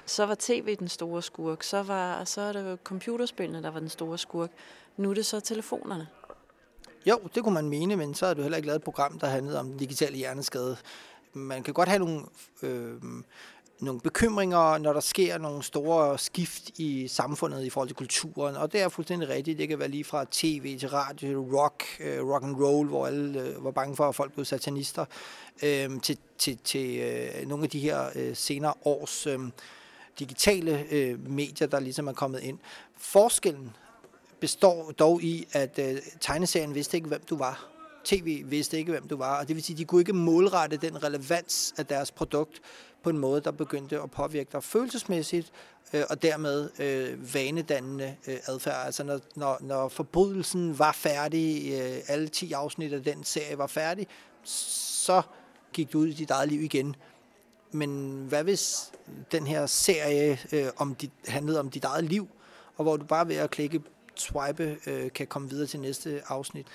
Så 0.05 0.25
var 0.25 0.35
tv 0.39 0.75
den 0.75 0.88
store 0.88 1.21
skurk, 1.21 1.63
så, 1.63 1.83
var, 1.83 2.24
så 2.24 2.41
er 2.41 2.53
det 2.53 2.79
computerspillene, 2.83 3.63
der 3.63 3.69
var 3.69 3.79
den 3.79 3.89
store 3.89 4.17
skurk. 4.17 4.51
Nu 4.97 5.09
er 5.09 5.13
det 5.13 5.25
så 5.25 5.39
telefonerne. 5.39 6.07
Jo, 7.05 7.19
det 7.35 7.43
kunne 7.43 7.53
man 7.53 7.69
mene, 7.69 7.95
men 7.95 8.13
så 8.13 8.25
har 8.25 8.33
du 8.33 8.41
heller 8.41 8.57
ikke 8.57 8.67
lavet 8.67 8.79
et 8.79 8.83
program, 8.83 9.19
der 9.19 9.27
handlede 9.27 9.59
om 9.59 9.67
den 9.67 9.77
digitale 9.77 10.17
hjerneskade. 10.17 10.77
Man 11.33 11.63
kan 11.63 11.74
godt 11.74 11.89
have 11.89 12.00
nogle 12.00 12.21
øh, 12.63 12.93
nogle 13.79 14.01
bekymringer, 14.01 14.77
når 14.77 14.94
der 14.94 15.00
sker 15.00 15.38
nogle 15.38 15.63
store 15.63 16.17
skift 16.17 16.70
i 16.79 17.08
samfundet 17.08 17.65
i 17.65 17.70
forhold 17.70 17.89
til 17.89 17.96
kulturen, 17.96 18.55
og 18.55 18.74
det 18.74 18.82
er 18.82 18.89
fuldstændig 18.89 19.29
rigtigt. 19.29 19.58
Det 19.58 19.67
kan 19.67 19.79
være 19.79 19.88
lige 19.88 20.03
fra 20.03 20.25
tv 20.32 20.79
til 20.79 20.89
radio 20.89 21.15
til 21.15 21.38
rock, 21.38 21.84
øh, 22.00 22.27
rock 22.27 22.44
and 22.44 22.55
roll, 22.55 22.88
hvor 22.88 23.08
alle 23.08 23.41
øh, 23.41 23.63
var 23.63 23.72
bange 23.72 23.96
for, 23.96 24.10
at 24.10 24.15
folk 24.15 24.34
blev 24.34 24.46
satanister, 24.46 25.05
øh, 25.63 26.01
til, 26.01 26.17
til, 26.38 26.58
til 26.63 27.00
øh, 27.00 27.48
nogle 27.48 27.63
af 27.63 27.70
de 27.70 27.79
her 27.79 28.10
øh, 28.15 28.36
senere 28.36 28.74
års 28.86 29.27
øh, 29.27 29.39
digitale 30.20 30.86
øh, 30.91 31.29
medier, 31.29 31.67
der 31.67 31.79
ligesom 31.79 32.08
er 32.08 32.13
kommet 32.13 32.44
ind. 32.44 32.60
Forskellen 32.98 33.75
består 34.39 34.91
dog 34.91 35.24
i, 35.24 35.48
at 35.51 35.79
øh, 35.79 35.98
tegneserien 36.20 36.75
vidste 36.75 36.98
ikke, 36.98 37.08
hvem 37.08 37.22
du 37.29 37.38
var. 37.38 37.75
TV 38.05 38.43
vidste 38.45 38.77
ikke, 38.77 38.91
hvem 38.91 39.07
du 39.07 39.17
var, 39.17 39.39
og 39.39 39.47
det 39.47 39.55
vil 39.55 39.63
sige, 39.63 39.74
at 39.74 39.77
de 39.77 39.85
kunne 39.85 40.01
ikke 40.01 40.13
målrette 40.13 40.77
den 40.77 41.03
relevans 41.03 41.74
af 41.77 41.85
deres 41.85 42.12
produkt 42.12 42.62
på 43.03 43.09
en 43.09 43.17
måde, 43.17 43.41
der 43.41 43.51
begyndte 43.51 44.01
at 44.01 44.12
påvirke 44.12 44.50
dig 44.51 44.63
følelsesmæssigt, 44.63 45.51
øh, 45.93 46.03
og 46.09 46.21
dermed 46.21 46.69
øh, 46.79 47.33
vanedannende 47.33 48.15
øh, 48.27 48.38
adfærd. 48.45 48.85
Altså 48.85 49.03
når, 49.03 49.19
når, 49.35 49.57
når 49.62 49.88
forbrydelsen 49.88 50.79
var 50.79 50.91
færdig, 50.91 51.74
øh, 51.74 51.97
alle 52.07 52.27
10 52.27 52.51
afsnit 52.51 52.93
af 52.93 53.03
den 53.03 53.24
serie 53.24 53.57
var 53.57 53.67
færdig, 53.67 54.07
så 54.43 55.21
gik 55.74 55.93
du 55.93 56.00
ud 56.00 56.07
i 56.07 56.13
dit 56.13 56.31
eget 56.31 56.50
liv 56.50 56.62
igen. 56.62 56.95
men 57.71 58.25
hvad 58.29 58.43
hvis 58.43 58.91
den 59.31 59.47
her 59.47 59.65
serie 59.65 60.39
øh, 60.51 60.67
om 60.77 60.95
dit, 60.95 61.12
handlede 61.27 61.59
om 61.59 61.69
dit 61.69 61.83
eget 61.83 62.03
liv, 62.03 62.27
og 62.77 62.83
hvor 62.83 62.97
du 62.97 63.05
bare 63.05 63.27
ved 63.27 63.35
at 63.35 63.51
klikke 63.51 63.81
swipe 64.15 64.77
øh, 64.88 65.12
kan 65.12 65.27
komme 65.27 65.50
videre 65.50 65.67
til 65.67 65.79
næste 65.79 66.21
afsnit, 66.27 66.67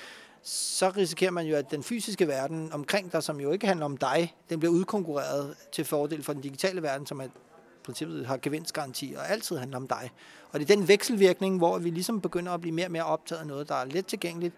så 0.43 0.91
risikerer 0.97 1.31
man 1.31 1.47
jo, 1.47 1.57
at 1.57 1.71
den 1.71 1.83
fysiske 1.83 2.29
verden 2.29 2.73
omkring 2.73 3.13
dig, 3.13 3.23
som 3.23 3.41
jo 3.41 3.53
ikke 3.53 3.67
handler 3.67 3.87
om 3.87 3.97
dig, 3.97 4.37
den 4.51 4.59
bliver 4.59 4.73
udkonkurreret 4.73 5.57
til 5.73 5.85
fordel 5.85 6.23
for 6.23 6.33
den 6.33 6.43
digitale 6.43 6.83
verden, 6.83 7.07
som 7.07 7.21
er 7.21 7.27
princippet 7.85 8.27
har 8.27 8.37
gevinstgaranti 8.37 9.15
og 9.19 9.31
altid 9.31 9.57
handler 9.57 9.77
om 9.77 9.89
dig. 9.89 10.11
Og 10.53 10.61
det 10.61 10.71
er 10.71 10.77
den 10.77 10.89
vekselvirkning, 10.89 11.59
hvor 11.59 11.79
vi 11.79 11.91
ligesom 11.91 12.21
begynder 12.21 12.53
at 12.53 12.61
blive 12.61 12.75
mere 12.75 12.87
og 12.87 12.93
mere 12.93 13.05
optaget 13.05 13.41
af 13.41 13.47
noget, 13.47 13.69
der 13.69 13.75
er 13.75 13.85
let 13.85 14.07
tilgængeligt, 14.07 14.55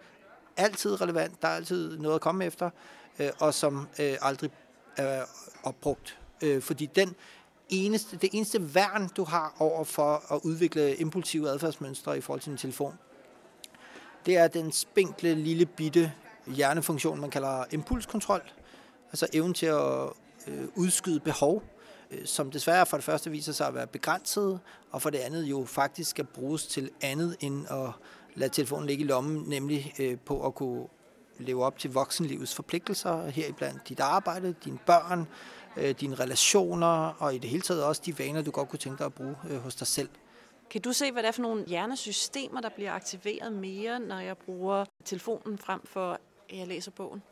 altid 0.57 1.01
relevant, 1.01 1.43
der 1.43 1.49
er 1.49 1.53
altid 1.55 1.99
noget 1.99 2.15
at 2.15 2.21
komme 2.21 2.45
efter, 2.45 2.71
øh, 3.19 3.31
og 3.39 3.55
som 3.55 3.89
øh, 4.01 4.15
aldrig 4.21 4.51
er 4.97 5.25
opbrugt. 5.63 6.19
Øh, 6.43 6.63
fordi 6.63 6.87
den 6.87 7.15
eneste, 7.69 8.17
det 8.17 8.31
eneste 8.33 8.75
værn, 8.75 9.09
du 9.17 9.25
har 9.25 9.57
over 9.59 9.85
for 9.85 10.35
at 10.35 10.41
udvikle 10.45 10.97
impulsive 10.97 11.49
adfærdsmønstre 11.49 12.19
i 12.19 12.21
forhold 12.21 12.41
til 12.41 12.51
din 12.51 12.59
telefon, 12.59 12.95
det 14.27 14.37
er 14.37 14.49
den 14.49 14.73
spinkle, 14.73 15.35
lille 15.35 15.67
bitte 15.67 16.13
hjernefunktion, 16.47 17.21
man 17.21 17.31
kalder 17.31 17.65
impulskontrol. 17.71 18.43
Altså 19.09 19.27
evnen 19.33 19.55
til 19.55 19.67
at 19.67 20.09
øh, 20.47 20.65
udskyde 20.77 21.21
behov, 21.21 21.63
øh, 22.11 22.27
som 22.27 22.51
desværre 22.51 22.87
for 22.87 22.97
det 22.97 23.05
første 23.05 23.31
viser 23.31 23.53
sig 23.53 23.67
at 23.67 23.75
være 23.75 23.87
begrænset, 23.87 24.61
og 24.91 25.03
for 25.03 25.11
det 25.11 25.19
andet 25.19 25.45
jo 25.45 25.65
faktisk 25.65 26.11
skal 26.11 26.25
bruges 26.25 26.67
til 26.67 26.91
andet 27.01 27.37
end 27.41 27.67
at 27.71 27.91
lade 28.35 28.53
telefonen 28.53 28.87
ligge 28.87 29.05
i 29.05 29.07
lommen, 29.07 29.45
nemlig 29.47 29.95
øh, 29.99 30.19
på 30.19 30.47
at 30.47 30.55
kunne 30.55 30.87
leve 31.39 31.65
op 31.65 31.79
til 31.79 31.93
voksenlivets 31.93 32.55
forpligtelser, 32.55 33.29
heriblandt 33.29 33.89
dit 33.89 34.01
arbejde, 34.01 34.55
dine 34.65 34.79
børn, 34.87 35.27
øh, 35.77 35.95
dine 36.01 36.15
relationer, 36.15 37.17
og 37.19 37.35
i 37.35 37.39
det 37.39 37.51
hele 37.51 37.63
taget 37.63 37.85
også 37.85 38.03
de 38.07 38.19
vaner, 38.19 38.43
du 38.43 38.51
godt 38.51 38.69
kunne 38.69 38.79
tænke 38.79 38.99
dig 38.99 39.07
at 39.07 39.15
bruge 39.15 39.37
øh, 39.51 39.59
hos 39.59 39.75
dig 39.75 39.87
selv. 39.87 40.09
Kan 40.73 40.81
du 40.81 40.93
se, 40.93 41.13
hvad 41.13 41.23
det 41.23 41.29
er 41.29 41.33
for 41.33 41.43
nogle 41.43 41.65
hjernesystemer, 41.67 42.61
der 42.61 42.69
bliver 42.69 42.93
aktiveret 42.93 43.53
mere, 43.53 44.01
når 44.01 44.19
jeg 44.19 44.37
bruger 44.37 44.85
telefonen 45.05 45.59
frem 45.59 45.81
for, 45.87 46.13
at 46.13 46.59
jeg 46.59 46.67
læser 46.67 46.91
bogen? 46.91 47.23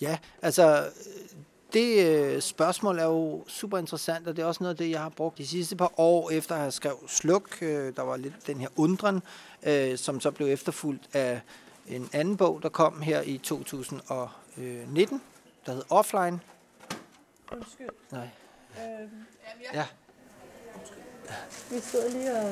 Ja, 0.00 0.18
altså 0.42 0.90
det 1.72 2.06
øh, 2.06 2.40
spørgsmål 2.42 2.98
er 2.98 3.04
jo 3.04 3.44
super 3.48 3.78
interessant, 3.78 4.28
og 4.28 4.36
det 4.36 4.42
er 4.42 4.46
også 4.46 4.62
noget 4.62 4.74
af 4.74 4.76
det, 4.78 4.90
jeg 4.90 5.00
har 5.00 5.08
brugt 5.08 5.38
de 5.38 5.46
sidste 5.46 5.76
par 5.76 6.00
år, 6.00 6.30
efter 6.30 6.54
at 6.54 6.60
have 6.60 6.70
skrevet 6.70 6.98
Sluk. 7.06 7.62
Øh, 7.62 7.96
der 7.96 8.02
var 8.02 8.16
lidt 8.16 8.46
den 8.46 8.60
her 8.60 8.68
undren, 8.76 9.22
øh, 9.62 9.98
som 9.98 10.20
så 10.20 10.30
blev 10.30 10.48
efterfulgt 10.48 11.16
af 11.16 11.40
en 11.86 12.10
anden 12.12 12.36
bog, 12.36 12.62
der 12.62 12.68
kom 12.68 13.02
her 13.02 13.22
i 13.22 13.38
2019, 13.38 15.22
der 15.66 15.72
hed 15.72 15.82
Offline. 15.90 16.40
Undskyld. 17.52 17.88
Nej. 18.10 18.28
Øh, 18.78 19.08
Ja, 19.74 19.86
vi 21.70 21.80
sidder 21.80 22.10
lige 22.10 22.32
og... 22.32 22.50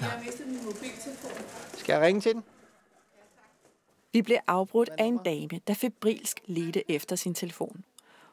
Jeg 0.00 0.10
har 0.10 0.24
mistet 0.24 0.46
min 0.46 0.64
mobiltelefon. 0.64 1.30
skal 1.76 1.92
jeg 1.92 2.02
ringe 2.02 2.20
til 2.20 2.34
den? 2.34 2.44
Vi 4.12 4.22
blev 4.22 4.38
afbrudt 4.46 4.90
af 4.98 5.04
en 5.04 5.18
dame, 5.18 5.60
der 5.66 5.74
febrilsk 5.74 6.40
ledte 6.46 6.90
efter 6.90 7.16
sin 7.16 7.34
telefon. 7.34 7.84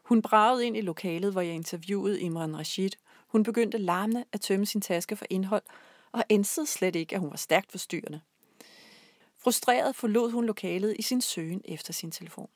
Hun 0.04 0.22
bragede 0.22 0.65
ind 0.68 0.77
i 0.77 0.82
lokalet, 0.82 1.32
hvor 1.32 1.42
jeg 1.42 1.54
interviewede 1.54 2.22
Imran 2.22 2.58
Rashid. 2.58 2.89
Hun 3.27 3.44
begyndte 3.44 3.77
larmende 3.77 4.25
at 4.32 4.42
tømme 4.42 4.65
sin 4.65 4.82
taske 4.82 5.15
for 5.15 5.25
indhold, 5.30 5.63
og 6.12 6.24
ænsede 6.30 6.68
slet 6.68 6.96
ikke, 6.96 7.15
at 7.15 7.22
hun 7.22 7.30
var 7.30 7.38
stærkt 7.38 7.72
forstyrrende. 7.72 8.22
Frustreret 9.38 9.96
forlod 9.96 10.32
hun 10.32 10.46
lokalet 10.46 10.96
i 11.00 11.01
sin 11.01 11.22
søgen 11.22 11.62
efter 11.65 11.94
sin 11.94 12.12
telefon. 12.12 12.50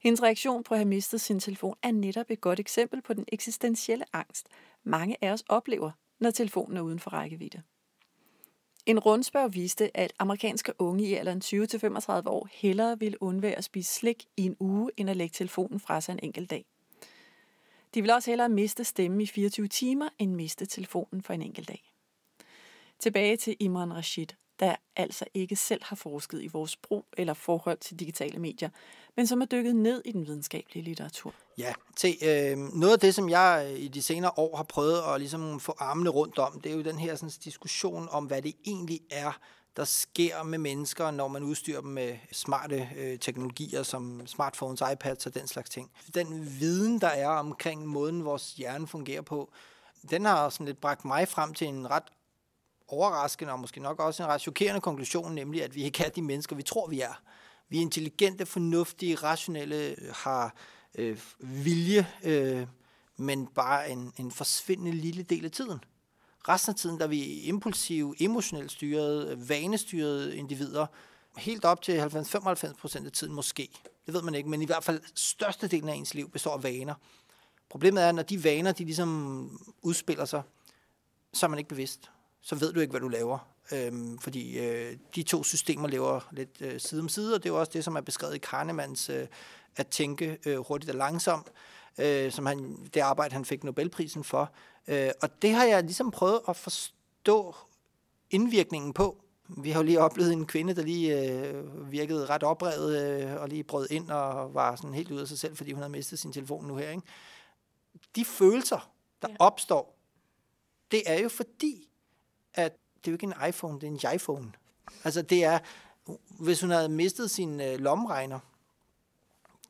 Hendes 0.00 0.22
reaktion 0.22 0.64
på 0.64 0.74
at 0.74 0.78
have 0.78 0.88
mistet 0.88 1.20
sin 1.20 1.40
telefon 1.40 1.76
er 1.82 1.92
netop 1.92 2.30
et 2.30 2.40
godt 2.40 2.60
eksempel 2.60 3.02
på 3.02 3.14
den 3.14 3.24
eksistentielle 3.28 4.04
angst, 4.12 4.46
mange 4.84 5.16
af 5.24 5.32
os 5.32 5.44
oplever, 5.48 5.90
når 6.20 6.30
telefonen 6.30 6.76
er 6.76 6.80
uden 6.80 6.98
for 6.98 7.10
rækkevidde. 7.10 7.62
En 8.86 8.98
rundspørg 8.98 9.54
viste, 9.54 9.96
at 9.96 10.12
amerikanske 10.18 10.72
unge 10.78 11.04
i 11.04 11.14
alderen 11.14 11.42
20-35 11.44 12.28
år 12.28 12.48
hellere 12.52 12.98
ville 12.98 13.22
undvære 13.22 13.54
at 13.54 13.64
spise 13.64 13.94
slik 13.94 14.24
i 14.36 14.42
en 14.42 14.56
uge, 14.60 14.90
end 14.96 15.10
at 15.10 15.16
lægge 15.16 15.32
telefonen 15.32 15.80
fra 15.80 16.00
sig 16.00 16.12
en 16.12 16.20
enkelt 16.22 16.50
dag. 16.50 16.64
De 17.94 18.02
vil 18.02 18.10
også 18.10 18.30
hellere 18.30 18.48
miste 18.48 18.84
stemmen 18.84 19.20
i 19.20 19.26
24 19.26 19.68
timer, 19.68 20.08
end 20.18 20.34
miste 20.34 20.66
telefonen 20.66 21.22
for 21.22 21.32
en 21.32 21.42
enkelt 21.42 21.68
dag. 21.68 21.92
Tilbage 22.98 23.36
til 23.36 23.56
Imran 23.60 23.92
Rashid, 23.92 24.26
der 24.60 24.76
altså 24.96 25.24
ikke 25.34 25.56
selv 25.56 25.84
har 25.84 25.96
forsket 25.96 26.42
i 26.42 26.46
vores 26.46 26.76
brug 26.76 27.06
eller 27.16 27.34
forhold 27.34 27.78
til 27.78 28.00
digitale 28.00 28.38
medier, 28.38 28.68
men 29.16 29.26
som 29.26 29.40
er 29.40 29.44
dykket 29.44 29.76
ned 29.76 30.02
i 30.04 30.12
den 30.12 30.26
videnskabelige 30.26 30.84
litteratur. 30.84 31.34
Ja, 31.58 31.72
se, 31.96 32.16
øh, 32.22 32.58
noget 32.58 32.92
af 32.92 33.00
det, 33.00 33.14
som 33.14 33.28
jeg 33.28 33.70
øh, 33.72 33.78
i 33.78 33.88
de 33.88 34.02
senere 34.02 34.32
år 34.36 34.56
har 34.56 34.64
prøvet 34.64 35.02
at 35.14 35.20
ligesom 35.20 35.60
få 35.60 35.74
armene 35.78 36.10
rundt 36.10 36.38
om, 36.38 36.60
det 36.60 36.72
er 36.72 36.76
jo 36.76 36.82
den 36.82 36.98
her 36.98 37.14
sådan, 37.14 37.30
diskussion 37.44 38.08
om, 38.10 38.24
hvad 38.24 38.42
det 38.42 38.54
egentlig 38.66 39.00
er, 39.10 39.38
der 39.76 39.84
sker 39.84 40.42
med 40.42 40.58
mennesker, 40.58 41.10
når 41.10 41.28
man 41.28 41.42
udstyrer 41.42 41.80
dem 41.80 41.90
med 41.90 42.16
smarte 42.32 42.88
øh, 42.96 43.18
teknologier 43.18 43.82
som 43.82 44.26
smartphones, 44.26 44.82
iPads 44.92 45.26
og 45.26 45.34
den 45.34 45.46
slags 45.46 45.70
ting. 45.70 45.90
Den 46.14 46.46
viden, 46.60 47.00
der 47.00 47.08
er 47.08 47.28
omkring 47.28 47.86
måden, 47.86 48.24
vores 48.24 48.52
hjerne 48.52 48.86
fungerer 48.86 49.22
på, 49.22 49.52
den 50.10 50.24
har 50.24 50.48
sådan 50.48 50.66
lidt 50.66 50.80
bragt 50.80 51.04
mig 51.04 51.28
frem 51.28 51.54
til 51.54 51.66
en 51.66 51.90
ret 51.90 52.02
overraskende 52.92 53.52
og 53.52 53.60
måske 53.60 53.80
nok 53.80 54.00
også 54.00 54.22
en 54.22 54.28
ret 54.28 54.40
chokerende 54.40 54.80
konklusion, 54.80 55.34
nemlig 55.34 55.64
at 55.64 55.74
vi 55.74 55.82
ikke 55.82 56.04
er 56.04 56.08
de 56.08 56.22
mennesker, 56.22 56.56
vi 56.56 56.62
tror, 56.62 56.88
vi 56.88 57.00
er. 57.00 57.22
Vi 57.68 57.76
er 57.76 57.80
intelligente, 57.80 58.46
fornuftige, 58.46 59.14
rationelle, 59.14 59.96
har 60.14 60.54
øh, 60.94 61.18
vilje, 61.38 62.06
øh, 62.24 62.66
men 63.16 63.46
bare 63.46 63.90
en, 63.90 64.12
en 64.16 64.30
forsvindende 64.30 64.92
lille 64.92 65.22
del 65.22 65.44
af 65.44 65.50
tiden. 65.50 65.84
Resten 66.48 66.70
af 66.70 66.76
tiden 66.76 66.98
der 66.98 67.04
er 67.04 67.08
vi 67.08 67.40
impulsive, 67.40 68.14
emotionelt 68.20 68.72
styrede, 68.72 69.48
vanestyrede 69.48 70.36
individer, 70.36 70.86
helt 71.36 71.64
op 71.64 71.82
til 71.82 72.00
90-95 72.00 72.72
procent 72.80 73.06
af 73.06 73.12
tiden 73.12 73.34
måske. 73.34 73.68
Det 74.06 74.14
ved 74.14 74.22
man 74.22 74.34
ikke, 74.34 74.48
men 74.48 74.62
i 74.62 74.66
hvert 74.66 74.84
fald 74.84 75.00
størstedelen 75.14 75.88
af 75.88 75.94
ens 75.94 76.14
liv 76.14 76.30
består 76.30 76.54
af 76.54 76.62
vaner. 76.62 76.94
Problemet 77.70 78.02
er, 78.02 78.08
at 78.08 78.14
når 78.14 78.22
de 78.22 78.44
vaner 78.44 78.72
de 78.72 78.84
ligesom 78.84 79.60
udspiller 79.82 80.24
sig, 80.24 80.42
så 81.32 81.46
er 81.46 81.50
man 81.50 81.58
ikke 81.58 81.68
bevidst. 81.68 82.10
Så 82.42 82.54
ved 82.54 82.72
du 82.72 82.80
ikke, 82.80 82.90
hvad 82.90 83.00
du 83.00 83.08
laver. 83.08 83.38
Øhm, 83.72 84.18
fordi 84.18 84.58
øh, 84.58 84.96
de 85.14 85.22
to 85.22 85.44
systemer 85.44 85.88
lever 85.88 86.28
lidt 86.32 86.60
øh, 86.60 86.80
side 86.80 87.00
om 87.00 87.08
side, 87.08 87.34
og 87.34 87.42
det 87.42 87.48
er 87.48 87.52
jo 87.52 87.60
også 87.60 87.72
det, 87.72 87.84
som 87.84 87.96
er 87.96 88.00
beskrevet 88.00 88.34
i 88.34 88.38
Kahnemans 88.38 89.10
øh, 89.10 89.26
at 89.76 89.86
tænke 89.86 90.38
øh, 90.46 90.58
hurtigt 90.58 90.90
og 90.90 90.96
langsomt, 90.96 91.46
øh, 91.98 92.32
som 92.32 92.46
han, 92.46 92.88
det 92.94 93.00
arbejde, 93.00 93.32
han 93.32 93.44
fik 93.44 93.64
Nobelprisen 93.64 94.24
for. 94.24 94.52
Øh, 94.88 95.10
og 95.22 95.42
det 95.42 95.54
har 95.54 95.64
jeg 95.64 95.82
ligesom 95.82 96.10
prøvet 96.10 96.40
at 96.48 96.56
forstå 96.56 97.54
indvirkningen 98.30 98.92
på. 98.92 99.24
Vi 99.48 99.70
har 99.70 99.80
jo 99.80 99.84
lige 99.84 100.00
oplevet 100.00 100.32
en 100.32 100.46
kvinde, 100.46 100.76
der 100.76 100.82
lige 100.82 101.30
øh, 101.30 101.92
virkede 101.92 102.26
ret 102.26 102.42
oprevet 102.42 103.22
øh, 103.22 103.42
og 103.42 103.48
lige 103.48 103.64
brød 103.64 103.86
ind 103.90 104.10
og 104.10 104.54
var 104.54 104.76
sådan 104.76 104.94
helt 104.94 105.10
ude 105.10 105.20
af 105.20 105.28
sig 105.28 105.38
selv, 105.38 105.56
fordi 105.56 105.72
hun 105.72 105.82
havde 105.82 105.92
mistet 105.92 106.18
sin 106.18 106.32
telefon 106.32 106.66
nu 106.66 106.76
her. 106.76 106.90
Ikke? 106.90 107.02
De 108.16 108.24
følelser, 108.24 108.92
der 109.22 109.28
ja. 109.28 109.36
opstår, 109.38 109.96
det 110.90 111.02
er 111.06 111.22
jo 111.22 111.28
fordi, 111.28 111.89
at 112.54 112.72
det 112.72 113.10
er 113.10 113.12
jo 113.12 113.14
ikke 113.14 113.26
en 113.26 113.48
iPhone, 113.48 113.80
det 113.80 113.86
er 113.86 114.08
en 114.10 114.14
iPhone. 114.14 114.52
Altså 115.04 115.22
det 115.22 115.44
er, 115.44 115.58
hvis 116.40 116.60
hun 116.60 116.70
havde 116.70 116.88
mistet 116.88 117.30
sin 117.30 117.60
øh, 117.60 117.78
lommeregner, 117.78 118.38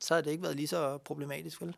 så 0.00 0.14
havde 0.14 0.24
det 0.24 0.30
ikke 0.30 0.42
været 0.42 0.56
lige 0.56 0.68
så 0.68 0.98
problematisk, 0.98 1.62
vel? 1.62 1.76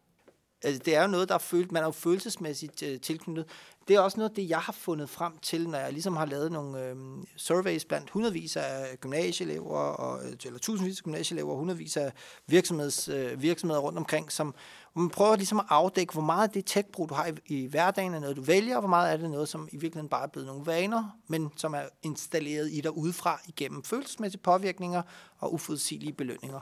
Altså, 0.65 0.83
det 0.85 0.97
er 0.97 1.03
jo 1.03 1.09
noget, 1.09 1.29
der 1.29 1.35
er 1.35 1.39
følt, 1.39 1.73
man 1.73 1.83
er 1.83 1.87
jo 1.87 1.93
følelsesmæssigt 1.93 2.83
øh, 2.83 3.01
tilknyttet. 3.01 3.47
Det 3.89 3.97
er 3.97 4.01
også 4.01 4.19
noget 4.19 4.37
det, 4.37 4.49
jeg 4.49 4.59
har 4.59 4.73
fundet 4.73 5.11
frem 5.11 5.39
til, 5.39 5.69
når 5.69 5.79
jeg 5.79 5.93
ligesom 5.93 6.17
har 6.17 6.27
lavet 6.27 6.53
nogle 6.53 6.85
øh, 6.85 6.97
surveys 7.37 7.85
blandt 7.85 8.11
hundredvis 8.11 8.57
af 8.57 8.97
gymnasieelever, 9.01 9.79
og, 9.79 10.25
øh, 10.25 10.37
eller 10.45 10.59
tusindvis 10.59 10.99
af 10.99 11.05
gymnasieelever, 11.05 11.51
og 11.51 11.59
hundredvis 11.59 11.97
af 11.97 12.13
virksomheds, 12.47 13.09
øh, 13.09 13.43
virksomheder 13.43 13.81
rundt 13.81 13.99
omkring, 13.99 14.33
som 14.33 14.55
man 14.95 15.11
prøver 15.11 15.37
ligesom 15.37 15.59
at 15.59 15.67
afdække, 15.69 16.13
hvor 16.13 16.23
meget 16.23 16.49
af 16.49 16.51
det 16.51 16.67
tech-brug, 16.67 17.09
du 17.09 17.15
har 17.15 17.27
i, 17.27 17.33
i 17.47 17.67
hverdagen, 17.67 18.15
er 18.15 18.19
noget, 18.19 18.37
du 18.37 18.43
vælger, 18.43 18.77
og 18.77 18.81
hvor 18.81 18.89
meget 18.89 19.13
er 19.13 19.17
det 19.17 19.31
noget, 19.31 19.49
som 19.49 19.69
i 19.73 19.77
virkeligheden 19.77 20.09
bare 20.09 20.23
er 20.23 20.29
blevet 20.29 20.47
nogle 20.47 20.67
vaner, 20.67 21.19
men 21.29 21.53
som 21.57 21.75
er 21.75 21.83
installeret 22.03 22.73
i 22.73 22.81
dig 22.81 22.97
udefra 22.97 23.41
igennem 23.49 23.83
følelsesmæssige 23.83 24.43
påvirkninger 24.43 25.03
og 25.39 25.55
uforudsigelige 25.55 26.13
belønninger. 26.13 26.61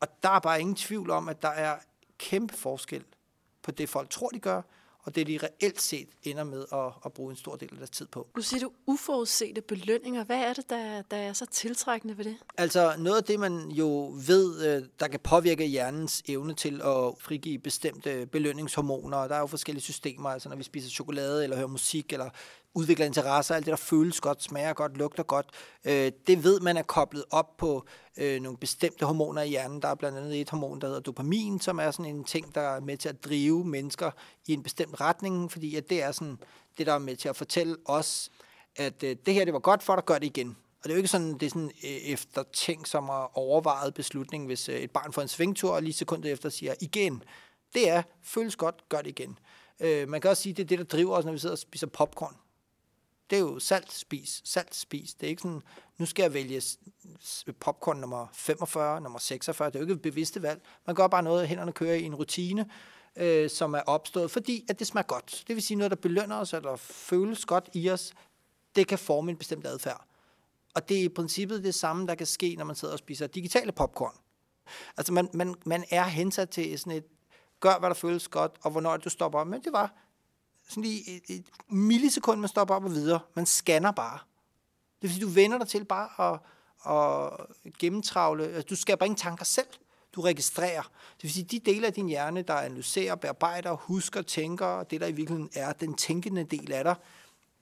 Og 0.00 0.08
der 0.22 0.28
er 0.28 0.38
bare 0.38 0.60
ingen 0.60 0.76
tvivl 0.76 1.10
om, 1.10 1.28
at 1.28 1.42
der 1.42 1.48
er 1.48 1.76
kæmpe 2.18 2.54
forskel 2.54 3.04
på 3.68 3.72
det, 3.72 3.88
folk 3.88 4.10
tror, 4.10 4.28
de 4.28 4.38
gør, 4.38 4.62
og 5.02 5.14
det, 5.14 5.26
de 5.26 5.38
reelt 5.42 5.80
set 5.80 6.08
ender 6.22 6.44
med 6.44 6.64
at, 6.72 6.92
at 7.04 7.12
bruge 7.12 7.30
en 7.30 7.36
stor 7.36 7.56
del 7.56 7.68
af 7.72 7.76
deres 7.76 7.90
tid 7.90 8.06
på. 8.06 8.28
Du 8.36 8.42
siger 8.42 8.60
du 8.60 8.70
uforudsete 8.86 9.60
belønninger. 9.60 10.24
Hvad 10.24 10.38
er 10.38 10.52
det, 10.52 10.70
der, 10.70 11.02
der 11.02 11.16
er 11.16 11.32
så 11.32 11.46
tiltrækkende 11.46 12.18
ved 12.18 12.24
det? 12.24 12.36
Altså 12.58 12.94
noget 12.98 13.16
af 13.16 13.24
det, 13.24 13.40
man 13.40 13.70
jo 13.70 14.14
ved, 14.26 14.66
øh, 14.66 14.82
der 15.00 15.08
kan 15.08 15.20
påvirke 15.20 15.66
hjernens 15.66 16.22
evne 16.28 16.54
til 16.54 16.74
at 16.74 17.14
frigive 17.20 17.58
bestemte 17.58 18.26
belønningshormoner. 18.26 19.28
Der 19.28 19.34
er 19.34 19.40
jo 19.40 19.46
forskellige 19.46 19.82
systemer, 19.82 20.30
altså 20.30 20.48
når 20.48 20.56
vi 20.56 20.62
spiser 20.62 20.90
chokolade, 20.90 21.44
eller 21.44 21.56
hører 21.56 21.68
musik, 21.68 22.12
eller 22.12 22.30
udvikler 22.74 23.06
interesser, 23.06 23.54
alt 23.54 23.66
det, 23.66 23.70
der 23.70 23.76
føles 23.76 24.20
godt, 24.20 24.42
smager 24.42 24.72
godt, 24.72 24.96
lugter 24.96 25.22
godt, 25.22 25.46
øh, 25.84 26.12
det 26.26 26.44
ved 26.44 26.60
man 26.60 26.76
er 26.76 26.82
koblet 26.82 27.24
op 27.30 27.56
på 27.56 27.86
øh, 28.16 28.40
nogle 28.42 28.58
bestemte 28.58 29.06
hormoner 29.06 29.42
i 29.42 29.48
hjernen. 29.48 29.82
Der 29.82 29.88
er 29.88 29.94
blandt 29.94 30.18
andet 30.18 30.40
et 30.40 30.50
hormon, 30.50 30.80
der 30.80 30.86
hedder 30.86 31.00
dopamin, 31.00 31.60
som 31.60 31.78
er 31.78 31.90
sådan 31.90 32.14
en 32.14 32.24
ting, 32.24 32.54
der 32.54 32.60
er 32.60 32.80
med 32.80 32.96
til 32.96 33.08
at 33.08 33.24
drive 33.24 33.64
mennesker 33.64 34.10
i 34.46 34.52
en 34.52 34.62
bestemt 34.62 35.00
retning, 35.00 35.52
fordi 35.52 35.76
at 35.76 35.90
det 35.90 36.02
er 36.02 36.12
sådan 36.12 36.38
det, 36.78 36.86
der 36.86 36.92
er 36.92 36.98
med 36.98 37.16
til 37.16 37.28
at 37.28 37.36
fortælle 37.36 37.76
os, 37.84 38.30
at 38.76 39.02
øh, 39.02 39.16
det 39.26 39.34
her 39.34 39.44
det 39.44 39.54
var 39.54 39.60
godt 39.60 39.82
for 39.82 39.94
dig, 39.94 40.04
gør 40.04 40.18
det 40.18 40.26
igen. 40.26 40.56
Og 40.78 40.84
det 40.84 40.90
er 40.90 40.94
jo 40.94 40.98
ikke 40.98 41.08
sådan, 41.08 41.34
det 41.34 41.42
er 41.42 41.50
sådan 41.50 41.70
øh, 41.84 41.90
efter 41.90 42.42
ting, 42.52 42.86
som 42.86 43.08
er 43.08 43.38
overvejet 43.38 43.94
beslutning, 43.94 44.46
hvis 44.46 44.68
øh, 44.68 44.76
et 44.76 44.90
barn 44.90 45.12
får 45.12 45.22
en 45.22 45.28
svingtur, 45.28 45.70
og 45.70 45.82
lige 45.82 45.92
sekundet 45.92 46.32
efter 46.32 46.48
siger 46.48 46.74
igen. 46.80 47.22
Det 47.74 47.88
er, 47.88 48.02
føles 48.22 48.56
godt, 48.56 48.88
gør 48.88 48.98
det 48.98 49.06
igen. 49.06 49.38
Øh, 49.80 50.08
man 50.08 50.20
kan 50.20 50.30
også 50.30 50.42
sige, 50.42 50.52
det 50.52 50.62
er 50.62 50.66
det, 50.66 50.78
der 50.78 50.84
driver 50.84 51.16
os, 51.16 51.24
når 51.24 51.32
vi 51.32 51.38
sidder 51.38 51.54
og 51.54 51.58
spiser 51.58 51.86
popcorn. 51.86 52.36
Det 53.30 53.36
er 53.36 53.40
jo 53.40 53.58
salt 53.58 53.92
spis, 53.92 54.42
salt 54.44 54.74
spis. 54.74 55.14
Det 55.14 55.26
er 55.26 55.30
ikke 55.30 55.42
sådan, 55.42 55.62
nu 55.98 56.06
skal 56.06 56.22
jeg 56.22 56.34
vælge 56.34 56.62
popcorn 57.60 57.96
nummer 57.96 58.26
45, 58.32 59.00
nummer 59.00 59.18
46. 59.18 59.70
Det 59.70 59.74
er 59.74 59.80
jo 59.80 59.84
ikke 59.84 59.94
et 59.94 60.02
bevidste 60.02 60.42
valg. 60.42 60.62
Man 60.86 60.96
gør 60.96 61.06
bare 61.06 61.22
noget, 61.22 61.48
hænderne 61.48 61.72
kører 61.72 61.94
i 61.94 62.02
en 62.02 62.14
rutine, 62.14 62.70
øh, 63.16 63.50
som 63.50 63.74
er 63.74 63.80
opstået, 63.80 64.30
fordi 64.30 64.64
at 64.68 64.78
det 64.78 64.86
smager 64.86 65.06
godt. 65.06 65.44
Det 65.46 65.54
vil 65.54 65.62
sige 65.62 65.76
noget, 65.78 65.90
der 65.90 65.96
belønner 65.96 66.36
os, 66.36 66.52
eller 66.52 66.76
føles 66.76 67.44
godt 67.44 67.68
i 67.72 67.90
os. 67.90 68.12
Det 68.76 68.86
kan 68.86 68.98
forme 68.98 69.30
en 69.30 69.36
bestemt 69.36 69.66
adfærd. 69.66 70.04
Og 70.74 70.88
det 70.88 70.98
er 70.98 71.02
i 71.02 71.08
princippet 71.08 71.64
det 71.64 71.74
samme, 71.74 72.06
der 72.06 72.14
kan 72.14 72.26
ske, 72.26 72.54
når 72.58 72.64
man 72.64 72.76
sidder 72.76 72.92
og 72.92 72.98
spiser 72.98 73.26
digitale 73.26 73.72
popcorn. 73.72 74.14
Altså 74.96 75.12
man, 75.12 75.28
man, 75.34 75.54
man 75.66 75.84
er 75.90 76.04
hensat 76.04 76.50
til 76.50 76.78
sådan 76.78 76.92
et, 76.92 77.04
gør 77.60 77.78
hvad 77.78 77.88
der 77.88 77.94
føles 77.94 78.28
godt, 78.28 78.52
og 78.62 78.70
hvornår 78.70 78.96
du 78.96 79.10
stopper 79.10 79.38
op. 79.38 79.46
Men 79.46 79.62
det 79.64 79.72
var 79.72 80.07
sådan 80.68 80.82
lige 80.82 81.16
et, 81.16 81.22
et 81.28 81.44
millisekund, 81.68 82.40
man 82.40 82.48
stopper 82.48 82.74
op 82.74 82.84
og 82.84 82.94
videre. 82.94 83.20
Man 83.34 83.46
scanner 83.46 83.90
bare. 83.90 84.18
Det 85.02 85.02
vil 85.02 85.10
sige, 85.10 85.24
du 85.24 85.30
vender 85.30 85.58
dig 85.58 85.68
til 85.68 85.84
bare 85.84 86.32
at, 86.32 86.40
at 86.92 87.72
gennemtravle. 87.78 88.44
Altså, 88.44 88.66
du 88.70 88.76
skaber 88.76 89.04
ingen 89.04 89.16
tanker 89.16 89.44
selv. 89.44 89.66
Du 90.12 90.20
registrerer. 90.20 90.82
Det 91.16 91.22
vil 91.22 91.32
sige, 91.32 91.44
de 91.44 91.58
dele 91.58 91.86
af 91.86 91.92
din 91.92 92.08
hjerne, 92.08 92.42
der 92.42 92.54
analyserer, 92.54 93.14
bearbejder, 93.14 93.72
husker, 93.72 94.22
tænker, 94.22 94.82
det 94.82 95.00
der 95.00 95.06
i 95.06 95.12
virkeligheden 95.12 95.50
er 95.54 95.72
den 95.72 95.94
tænkende 95.94 96.44
del 96.44 96.72
af 96.72 96.84
dig, 96.84 96.94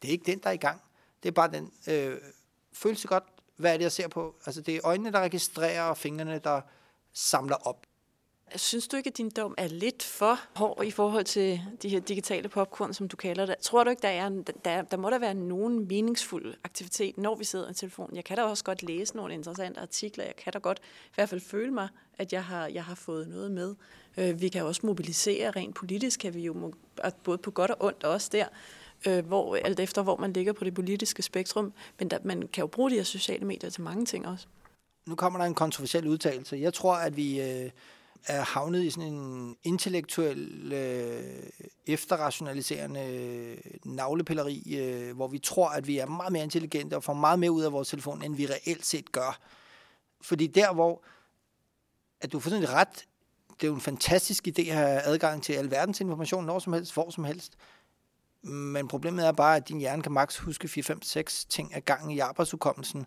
det 0.02 0.08
er 0.08 0.12
ikke 0.12 0.32
den, 0.32 0.38
der 0.38 0.48
er 0.48 0.52
i 0.52 0.56
gang. 0.56 0.80
Det 1.22 1.28
er 1.28 1.32
bare 1.32 1.50
den 1.50 1.72
øh, 1.88 2.18
følelse 2.72 3.08
godt, 3.08 3.24
hvad 3.56 3.72
er 3.72 3.76
det, 3.76 3.84
jeg 3.84 3.92
ser 3.92 4.08
på? 4.08 4.34
Altså, 4.46 4.60
det 4.60 4.76
er 4.76 4.80
øjnene, 4.84 5.12
der 5.12 5.20
registrerer, 5.20 5.82
og 5.82 5.96
fingrene, 5.96 6.38
der 6.38 6.60
samler 7.12 7.56
op. 7.56 7.86
Synes 8.54 8.88
du 8.88 8.96
ikke, 8.96 9.08
at 9.08 9.16
din 9.16 9.30
dom 9.30 9.54
er 9.58 9.68
lidt 9.68 10.02
for 10.02 10.40
hård 10.54 10.84
i 10.84 10.90
forhold 10.90 11.24
til 11.24 11.60
de 11.82 11.88
her 11.88 12.00
digitale 12.00 12.48
popcorn, 12.48 12.94
som 12.94 13.08
du 13.08 13.16
kalder 13.16 13.46
det? 13.46 13.58
Tror 13.58 13.84
du 13.84 13.90
ikke, 13.90 14.02
der, 14.02 14.08
er, 14.08 14.28
der, 14.64 14.82
der 14.82 14.96
må 14.96 15.10
der 15.10 15.18
være 15.18 15.34
nogen 15.34 15.88
meningsfuld 15.88 16.54
aktivitet, 16.64 17.18
når 17.18 17.34
vi 17.34 17.44
sidder 17.44 17.70
i 17.70 17.74
telefonen? 17.74 18.16
Jeg 18.16 18.24
kan 18.24 18.36
da 18.36 18.42
også 18.42 18.64
godt 18.64 18.82
læse 18.82 19.16
nogle 19.16 19.34
interessante 19.34 19.80
artikler. 19.80 20.24
Jeg 20.24 20.36
kan 20.36 20.52
da 20.52 20.58
godt 20.58 20.78
i 21.04 21.14
hvert 21.14 21.28
fald 21.28 21.40
føle 21.40 21.70
mig, 21.70 21.88
at 22.18 22.32
jeg 22.32 22.44
har, 22.44 22.66
jeg 22.66 22.84
har 22.84 22.94
fået 22.94 23.28
noget 23.28 23.50
med. 23.50 23.74
Øh, 24.16 24.40
vi 24.40 24.48
kan 24.48 24.64
også 24.64 24.80
mobilisere 24.84 25.50
rent 25.50 25.74
politisk, 25.74 26.20
kan 26.20 26.34
vi 26.34 26.40
jo 26.40 26.72
både 27.24 27.38
på 27.38 27.50
godt 27.50 27.70
og 27.70 27.76
ondt 27.80 28.04
også 28.04 28.28
der 28.32 28.46
øh, 29.06 29.26
hvor, 29.26 29.56
alt 29.56 29.80
efter 29.80 30.02
hvor 30.02 30.16
man 30.16 30.32
ligger 30.32 30.52
på 30.52 30.64
det 30.64 30.74
politiske 30.74 31.22
spektrum. 31.22 31.72
Men 31.98 32.10
der, 32.10 32.18
man 32.24 32.48
kan 32.52 32.62
jo 32.62 32.66
bruge 32.66 32.90
de 32.90 32.94
her 32.94 33.02
sociale 33.02 33.46
medier 33.46 33.70
til 33.70 33.82
mange 33.82 34.04
ting 34.04 34.26
også. 34.26 34.46
Nu 35.08 35.14
kommer 35.14 35.38
der 35.38 35.46
en 35.46 35.54
kontroversiel 35.54 36.08
udtalelse. 36.08 36.56
Jeg 36.56 36.74
tror, 36.74 36.94
at 36.94 37.16
vi 37.16 37.40
øh, 37.40 37.70
er 38.26 38.42
havnet 38.42 38.84
i 38.84 38.90
sådan 38.90 39.12
en 39.12 39.56
intellektuel, 39.62 40.72
øh, 40.72 41.42
efterrationaliserende 41.86 43.56
navlepilleri, 43.84 44.76
øh, 44.78 45.16
hvor 45.16 45.28
vi 45.28 45.38
tror, 45.38 45.68
at 45.68 45.86
vi 45.86 45.98
er 45.98 46.06
meget 46.06 46.32
mere 46.32 46.44
intelligente 46.44 46.96
og 46.96 47.04
får 47.04 47.14
meget 47.14 47.38
mere 47.38 47.52
ud 47.52 47.62
af 47.62 47.72
vores 47.72 47.88
telefon, 47.88 48.22
end 48.22 48.36
vi 48.36 48.46
reelt 48.46 48.86
set 48.86 49.12
gør. 49.12 49.38
Fordi 50.20 50.46
der, 50.46 50.72
hvor 50.72 51.02
at 52.20 52.32
du 52.32 52.40
får 52.40 52.50
sådan 52.50 52.68
ret, 52.68 53.06
det 53.48 53.62
er 53.62 53.68
jo 53.68 53.74
en 53.74 53.80
fantastisk 53.80 54.48
idé 54.48 54.68
at 54.68 54.76
have 54.76 55.00
adgang 55.02 55.42
til 55.42 55.52
alverdens 55.52 56.00
information, 56.00 56.46
når 56.46 56.58
som 56.58 56.72
helst, 56.72 56.94
hvor 56.94 57.10
som 57.10 57.24
helst. 57.24 57.52
Men 58.42 58.88
problemet 58.88 59.26
er 59.26 59.32
bare, 59.32 59.56
at 59.56 59.68
din 59.68 59.78
hjerne 59.78 60.02
kan 60.02 60.12
maks 60.12 60.38
huske 60.38 60.68
4, 60.68 60.82
5, 60.82 61.02
6 61.02 61.44
ting 61.44 61.74
ad 61.74 61.80
gangen 61.80 62.10
i 62.10 62.18
arbejdsudkommelsen. 62.18 63.06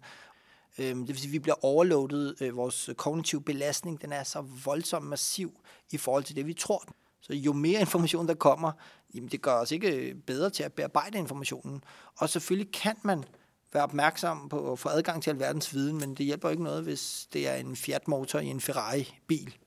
Øhm, 0.77 0.99
det 0.99 1.07
vil 1.07 1.17
sige, 1.17 1.29
at 1.29 1.33
vi 1.33 1.39
bliver 1.39 1.65
overloadet. 1.65 2.35
Øh, 2.41 2.55
vores 2.55 2.89
kognitive 2.97 3.41
belastning 3.41 4.01
den 4.01 4.11
er 4.11 4.23
så 4.23 4.41
voldsomt 4.41 5.05
massiv 5.05 5.59
i 5.91 5.97
forhold 5.97 6.23
til 6.23 6.35
det, 6.35 6.47
vi 6.47 6.53
tror. 6.53 6.83
Så 7.21 7.33
jo 7.33 7.53
mere 7.53 7.79
information, 7.79 8.27
der 8.27 8.33
kommer, 8.33 8.71
jamen 9.13 9.29
det 9.29 9.41
gør 9.41 9.53
os 9.53 9.71
ikke 9.71 9.95
øh, 9.95 10.15
bedre 10.15 10.49
til 10.49 10.63
at 10.63 10.73
bearbejde 10.73 11.17
informationen. 11.17 11.83
Og 12.17 12.29
selvfølgelig 12.29 12.73
kan 12.73 12.95
man 13.03 13.23
være 13.73 13.83
opmærksom 13.83 14.49
på 14.49 14.71
at 14.71 14.79
få 14.79 14.89
adgang 14.89 15.23
til 15.23 15.29
alverdens 15.29 15.73
viden, 15.73 15.97
men 15.97 16.15
det 16.15 16.25
hjælper 16.25 16.49
ikke 16.49 16.63
noget, 16.63 16.83
hvis 16.83 17.27
det 17.33 17.47
er 17.47 17.55
en 17.55 17.75
Fiat-motor 17.75 18.39
i 18.39 18.45
en 18.45 18.61
Ferrari-bil. 18.61 19.57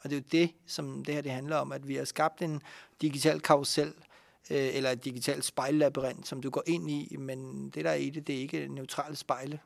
Og 0.00 0.10
det 0.10 0.16
er 0.16 0.20
jo 0.20 0.26
det, 0.32 0.50
som 0.66 1.04
det 1.04 1.14
her 1.14 1.22
det 1.22 1.32
handler 1.32 1.56
om, 1.56 1.72
at 1.72 1.88
vi 1.88 1.94
har 1.96 2.04
skabt 2.04 2.42
en 2.42 2.62
digital 3.00 3.40
karusel, 3.40 3.92
øh, 4.50 4.74
eller 4.74 4.90
et 4.90 5.04
digitalt 5.04 5.44
spejllabyrint, 5.44 6.28
som 6.28 6.42
du 6.42 6.50
går 6.50 6.62
ind 6.66 6.90
i, 6.90 7.16
men 7.18 7.70
det 7.70 7.84
der 7.84 7.90
er 7.90 7.94
i 7.94 8.10
det, 8.10 8.26
det 8.26 8.34
er 8.34 8.40
ikke 8.40 8.68
neutrale 8.68 9.16
spejle. 9.16 9.60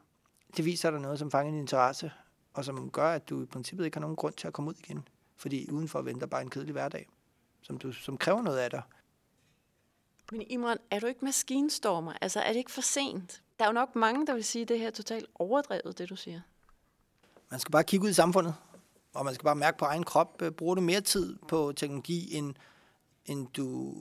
Det 0.56 0.64
viser 0.64 0.90
dig 0.90 1.00
noget, 1.00 1.18
som 1.18 1.30
fanger 1.30 1.52
din 1.52 1.60
interesse, 1.60 2.12
og 2.54 2.64
som 2.64 2.90
gør, 2.90 3.10
at 3.12 3.28
du 3.28 3.42
i 3.42 3.46
princippet 3.46 3.84
ikke 3.84 3.96
har 3.96 4.00
nogen 4.00 4.16
grund 4.16 4.34
til 4.34 4.46
at 4.46 4.52
komme 4.52 4.70
ud 4.70 4.74
igen. 4.74 5.08
Fordi 5.36 5.70
udenfor 5.70 6.02
venter 6.02 6.26
bare 6.26 6.42
en 6.42 6.50
kedelig 6.50 6.72
hverdag, 6.72 7.08
som, 7.62 7.78
du, 7.78 7.92
som 7.92 8.18
kræver 8.18 8.42
noget 8.42 8.58
af 8.58 8.70
dig. 8.70 8.82
Men 10.32 10.42
Imran, 10.50 10.78
er 10.90 11.00
du 11.00 11.06
ikke 11.06 11.24
maskinstormer? 11.24 12.12
Altså, 12.20 12.40
er 12.40 12.48
det 12.48 12.58
ikke 12.58 12.70
for 12.70 12.80
sent? 12.80 13.42
Der 13.58 13.64
er 13.64 13.68
jo 13.68 13.72
nok 13.72 13.96
mange, 13.96 14.26
der 14.26 14.34
vil 14.34 14.44
sige, 14.44 14.62
at 14.62 14.68
det 14.68 14.78
her 14.78 14.86
er 14.86 14.90
totalt 14.90 15.26
overdrevet, 15.34 15.98
det 15.98 16.08
du 16.08 16.16
siger. 16.16 16.40
Man 17.50 17.60
skal 17.60 17.72
bare 17.72 17.84
kigge 17.84 18.04
ud 18.04 18.10
i 18.10 18.14
samfundet, 18.14 18.54
og 19.14 19.24
man 19.24 19.34
skal 19.34 19.44
bare 19.44 19.56
mærke 19.56 19.78
på 19.78 19.84
egen 19.84 20.04
krop. 20.04 20.42
Bruger 20.56 20.74
du 20.74 20.80
mere 20.80 21.00
tid 21.00 21.36
på 21.48 21.72
teknologi, 21.76 22.34
end, 22.34 22.54
end 23.26 23.46
du 23.46 23.94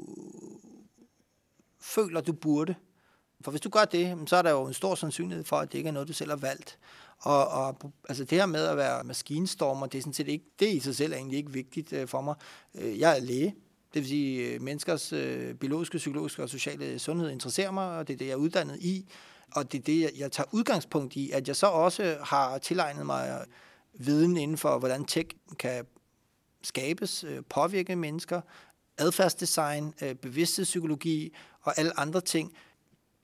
føler, 1.79 2.21
du 2.21 2.33
burde. 2.33 2.75
For 3.43 3.51
hvis 3.51 3.61
du 3.61 3.69
gør 3.69 3.85
det, 3.85 4.17
så 4.29 4.35
er 4.35 4.41
der 4.41 4.51
jo 4.51 4.65
en 4.65 4.73
stor 4.73 4.95
sandsynlighed 4.95 5.43
for, 5.43 5.55
at 5.55 5.71
det 5.71 5.77
ikke 5.77 5.87
er 5.87 5.93
noget, 5.93 6.07
du 6.07 6.13
selv 6.13 6.29
har 6.29 6.37
valgt. 6.37 6.77
Og, 7.19 7.47
og 7.47 7.91
altså 8.09 8.23
det 8.23 8.37
her 8.37 8.45
med 8.45 8.65
at 8.65 8.77
være 8.77 9.03
maskinstormer, 9.03 9.85
det 9.85 9.97
er 9.97 10.01
sådan 10.01 10.13
set 10.13 10.27
ikke, 10.27 10.45
det 10.59 10.69
i 10.69 10.79
sig 10.79 10.95
selv 10.95 11.13
er 11.13 11.17
egentlig 11.17 11.37
ikke 11.37 11.51
vigtigt 11.51 11.93
øh, 11.93 12.07
for 12.07 12.21
mig. 12.21 12.35
Øh, 12.75 12.99
jeg 12.99 13.17
er 13.17 13.21
læge, 13.21 13.55
det 13.93 14.01
vil 14.01 14.07
sige, 14.07 14.47
øh, 14.47 14.61
menneskers 14.61 15.13
øh, 15.13 15.53
biologiske, 15.53 15.97
psykologiske 15.97 16.43
og 16.43 16.49
sociale 16.49 16.99
sundhed 16.99 17.29
interesserer 17.29 17.71
mig, 17.71 17.97
og 17.97 18.07
det 18.07 18.13
er 18.13 18.17
det, 18.17 18.25
jeg 18.25 18.31
er 18.31 18.37
uddannet 18.37 18.79
i. 18.79 19.05
Og 19.55 19.71
det 19.71 19.77
er 19.77 19.83
det, 19.83 20.11
jeg 20.17 20.31
tager 20.31 20.47
udgangspunkt 20.51 21.15
i, 21.15 21.31
at 21.31 21.47
jeg 21.47 21.55
så 21.55 21.67
også 21.67 22.17
har 22.23 22.57
tilegnet 22.57 23.05
mig 23.05 23.45
viden 23.93 24.37
inden 24.37 24.57
for, 24.57 24.79
hvordan 24.79 25.05
tech 25.05 25.29
kan 25.59 25.85
skabes, 26.63 27.23
øh, 27.23 27.41
påvirke 27.49 27.95
mennesker, 27.95 28.41
adfærdsdesign, 28.97 29.93
øh, 30.01 30.15
bevidsthedspsykologi 30.15 31.33
og 31.61 31.79
alle 31.79 31.99
andre 31.99 32.21
ting. 32.21 32.53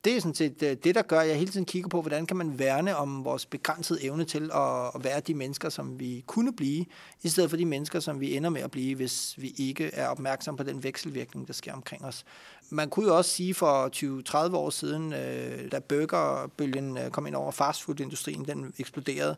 Det 0.08 0.16
er 0.16 0.22
sådan 0.22 0.36
set 0.36 0.64
øh, 0.64 0.78
det, 0.84 0.96
der 0.96 1.02
gør, 1.02 1.20
at 1.20 1.28
jeg 1.28 1.38
hele 1.38 1.52
tiden 1.52 1.66
kigger 1.66 1.90
på, 1.90 2.02
hvordan 2.02 2.26
kan 2.26 2.38
man 2.38 2.60
værne 2.60 2.96
om 2.96 3.26
vores 3.26 3.46
begrænsede 3.46 4.04
evne 4.04 4.26
til 4.26 4.52
at 4.54 5.04
være 5.04 5.20
de 5.20 5.34
mennesker, 5.34 5.70
som 5.70 6.00
vi 6.00 6.24
kunne 6.28 6.54
blive, 6.54 6.86
i 7.24 7.30
stedet 7.30 7.50
for 7.50 7.58
de 7.58 7.66
mennesker, 7.66 8.00
som 8.00 8.20
vi 8.20 8.36
ender 8.36 8.50
med 8.50 8.62
at 8.62 8.72
blive, 8.72 8.96
hvis 8.96 9.36
vi 9.38 9.54
ikke 9.58 9.90
er 9.94 10.08
opmærksom 10.08 10.56
på 10.56 10.64
den 10.64 10.84
vekselvirkning, 10.84 11.48
der 11.48 11.54
sker 11.54 11.74
omkring 11.74 12.06
os. 12.06 12.26
Man 12.70 12.90
kunne 12.90 13.08
jo 13.08 13.18
også 13.18 13.32
sige 13.32 13.54
for 13.54 13.90
20-30 14.50 14.56
år 14.56 14.70
siden, 14.70 15.14
øh, 15.14 15.72
da 15.72 15.80
burgerbølgen 15.80 16.98
øh, 16.98 17.12
kom 17.12 17.28
ind 17.28 17.36
over 17.36 17.52
fastfoodindustrien, 17.52 18.46
den 18.46 18.74
eksploderede, 18.78 19.36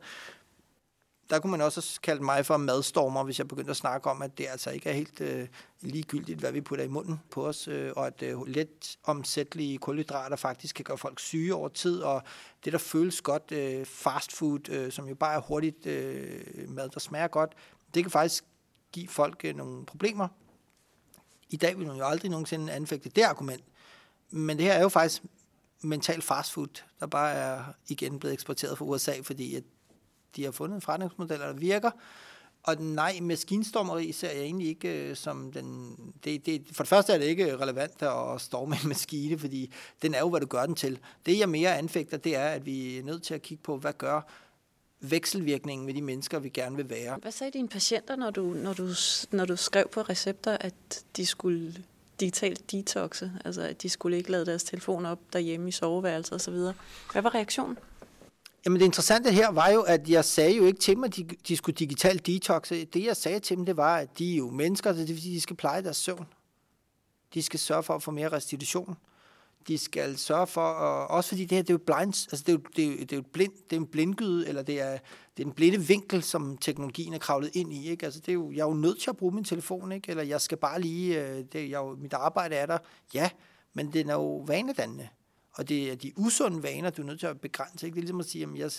der 1.29 1.39
kunne 1.39 1.51
man 1.51 1.61
også 1.61 1.99
kalde 2.03 2.23
mig 2.23 2.45
for 2.45 2.57
madstormer, 2.57 3.23
hvis 3.23 3.39
jeg 3.39 3.47
begyndte 3.47 3.71
at 3.71 3.77
snakke 3.77 4.09
om, 4.09 4.21
at 4.21 4.37
det 4.37 4.47
altså 4.49 4.69
ikke 4.69 4.89
er 4.89 4.93
helt 4.93 5.21
øh, 5.21 5.47
ligegyldigt, 5.81 6.39
hvad 6.39 6.51
vi 6.51 6.61
putter 6.61 6.85
i 6.85 6.87
munden 6.87 7.19
på 7.31 7.47
os, 7.47 7.67
øh, 7.67 7.91
og 7.95 8.07
at 8.07 8.23
øh, 8.23 8.47
let 8.47 8.97
omsættelige 9.03 9.77
kulhydrater 9.77 10.35
faktisk 10.35 10.75
kan 10.75 10.85
gøre 10.85 10.97
folk 10.97 11.19
syge 11.19 11.55
over 11.55 11.69
tid, 11.69 12.01
og 12.01 12.23
det, 12.65 12.73
der 12.73 12.79
føles 12.79 13.21
godt, 13.21 13.51
øh, 13.51 13.85
fast 13.85 14.31
food, 14.31 14.69
øh, 14.69 14.91
som 14.91 15.07
jo 15.07 15.15
bare 15.15 15.35
er 15.35 15.41
hurtigt 15.41 15.85
øh, 15.85 16.69
mad, 16.69 16.89
der 16.89 16.99
smager 16.99 17.27
godt, 17.27 17.53
det 17.93 18.03
kan 18.03 18.11
faktisk 18.11 18.45
give 18.91 19.07
folk 19.07 19.41
øh, 19.45 19.55
nogle 19.55 19.85
problemer. 19.85 20.27
I 21.49 21.57
dag 21.57 21.77
vil 21.77 21.87
man 21.87 21.97
jo 21.97 22.05
aldrig 22.05 22.31
nogensinde 22.31 22.73
anfægte 22.73 23.09
det 23.09 23.21
argument, 23.21 23.63
men 24.29 24.57
det 24.57 24.65
her 24.65 24.73
er 24.73 24.81
jo 24.81 24.89
faktisk 24.89 25.23
mental 25.81 26.21
fastfood, 26.21 26.83
der 26.99 27.07
bare 27.07 27.33
er 27.33 27.63
igen 27.87 28.19
blevet 28.19 28.33
eksporteret 28.33 28.77
fra 28.77 28.85
USA, 28.85 29.13
fordi 29.23 29.55
at 29.55 29.63
de 30.35 30.43
har 30.43 30.51
fundet 30.51 30.75
en 30.75 30.81
forretningsmodel, 30.81 31.39
der 31.39 31.53
virker. 31.53 31.91
Og 32.63 32.75
nej, 32.81 33.19
maskinstormeri 33.21 34.11
ser 34.11 34.31
jeg 34.31 34.41
egentlig 34.41 34.67
ikke 34.67 35.09
øh, 35.09 35.15
som 35.15 35.51
den... 35.51 35.95
Det, 36.23 36.45
det, 36.45 36.63
for 36.71 36.83
det 36.83 36.89
første 36.89 37.13
er 37.13 37.17
det 37.17 37.25
ikke 37.25 37.57
relevant 37.57 38.01
at 38.01 38.41
storme 38.41 38.75
en 38.83 38.87
maskine, 38.87 39.39
fordi 39.39 39.73
den 40.01 40.13
er 40.13 40.19
jo, 40.19 40.29
hvad 40.29 40.39
du 40.39 40.45
gør 40.45 40.65
den 40.65 40.75
til. 40.75 40.99
Det, 41.25 41.39
jeg 41.39 41.49
mere 41.49 41.77
anfægter, 41.77 42.17
det 42.17 42.35
er, 42.35 42.47
at 42.47 42.65
vi 42.65 42.97
er 42.97 43.03
nødt 43.03 43.23
til 43.23 43.33
at 43.33 43.41
kigge 43.41 43.63
på, 43.63 43.77
hvad 43.77 43.93
gør 43.93 44.21
vekselvirkningen 45.01 45.85
med 45.85 45.93
de 45.93 46.01
mennesker, 46.01 46.39
vi 46.39 46.49
gerne 46.49 46.75
vil 46.75 46.89
være. 46.89 47.17
Hvad 47.21 47.31
sagde 47.31 47.51
dine 47.51 47.67
patienter, 47.67 48.15
når 48.15 48.29
du, 48.29 48.41
når 48.41 48.73
du, 48.73 48.87
når 49.31 49.45
du 49.45 49.55
skrev 49.55 49.87
på 49.91 50.01
recepter, 50.01 50.57
at 50.59 51.03
de 51.17 51.25
skulle 51.25 51.73
digitalt 52.19 52.71
detoxe, 52.71 53.31
altså 53.45 53.61
at 53.61 53.81
de 53.81 53.89
skulle 53.89 54.17
ikke 54.17 54.31
lade 54.31 54.45
deres 54.45 54.63
telefon 54.63 55.05
op 55.05 55.19
derhjemme 55.33 55.69
i 55.69 55.71
soveværelset 55.71 56.35
osv. 56.35 56.53
Hvad 57.11 57.21
var 57.21 57.35
reaktionen? 57.35 57.77
Jamen 58.65 58.79
det 58.79 58.85
interessante 58.85 59.31
her 59.31 59.51
var 59.51 59.69
jo, 59.69 59.81
at 59.81 60.09
jeg 60.09 60.25
sagde 60.25 60.55
jo 60.55 60.65
ikke 60.65 60.79
til 60.79 60.95
dem, 60.95 61.03
at 61.03 61.15
de, 61.15 61.23
de 61.23 61.57
skulle 61.57 61.75
digitalt 61.75 62.25
detoxe. 62.25 62.85
Det 62.85 63.05
jeg 63.05 63.17
sagde 63.17 63.39
til 63.39 63.57
dem, 63.57 63.65
det 63.65 63.77
var, 63.77 63.97
at 63.97 64.19
de 64.19 64.33
er 64.33 64.37
jo 64.37 64.49
mennesker, 64.49 64.93
så 64.93 64.99
det 64.99 65.09
vil 65.09 65.21
sige, 65.21 65.35
de 65.35 65.41
skal 65.41 65.55
pleje 65.55 65.83
deres 65.83 65.97
søvn. 65.97 66.27
De 67.33 67.41
skal 67.41 67.59
sørge 67.59 67.83
for 67.83 67.95
at 67.95 68.03
få 68.03 68.11
mere 68.11 68.29
restitution. 68.29 68.97
De 69.67 69.77
skal 69.77 70.17
sørge 70.17 70.47
for, 70.47 70.61
at, 70.61 71.09
også 71.09 71.27
fordi 71.29 71.45
det 71.45 71.55
her, 71.55 71.61
det 71.61 71.69
er 71.69 71.73
jo 71.73 71.77
blind, 71.85 72.27
altså 72.31 72.43
det 72.47 72.49
er 72.49 72.53
jo, 72.53 72.59
det 72.75 72.83
er 72.83 72.87
jo, 72.87 72.97
det 72.97 73.11
er 73.11 73.15
jo 73.15 73.23
blind, 73.33 73.51
det 73.69 73.75
er 73.75 73.79
en 73.79 73.87
blindgyde, 73.87 74.47
eller 74.47 74.61
det 74.61 74.81
er, 74.81 74.97
det 75.37 75.43
er 75.43 75.47
en 75.47 75.53
blinde 75.53 75.79
vinkel, 75.79 76.23
som 76.23 76.57
teknologien 76.57 77.13
er 77.13 77.17
kravlet 77.17 77.51
ind 77.53 77.73
i, 77.73 77.89
ikke? 77.89 78.05
Altså 78.05 78.19
det 78.19 78.29
er 78.29 78.33
jo, 78.33 78.51
jeg 78.51 78.59
er 78.59 78.67
jo 78.67 78.73
nødt 78.73 78.99
til 78.99 79.09
at 79.09 79.17
bruge 79.17 79.35
min 79.35 79.43
telefon, 79.43 79.91
ikke? 79.91 80.09
Eller 80.09 80.23
jeg 80.23 80.41
skal 80.41 80.57
bare 80.57 80.81
lige, 80.81 81.21
øh, 81.21 81.45
det, 81.53 81.69
jeg, 81.69 81.77
jo, 81.77 81.95
mit 81.95 82.13
arbejde 82.13 82.55
er 82.55 82.65
der, 82.65 82.77
ja, 83.13 83.29
men 83.73 83.93
det 83.93 84.09
er 84.09 84.13
jo 84.13 84.37
vanedannende. 84.37 85.07
Og 85.51 85.69
det 85.69 85.91
er 85.91 85.95
de 85.95 86.11
usunde 86.15 86.63
vaner, 86.63 86.89
du 86.89 87.01
er 87.01 87.05
nødt 87.05 87.19
til 87.19 87.27
at 87.27 87.41
begrænse, 87.41 87.85
ikke? 87.85 87.95
Det 87.95 87.99
er 87.99 88.03
ligesom 88.03 88.19
at 88.19 88.25
sige, 88.25 88.43
at 88.43 88.57
jeg, 88.57 88.71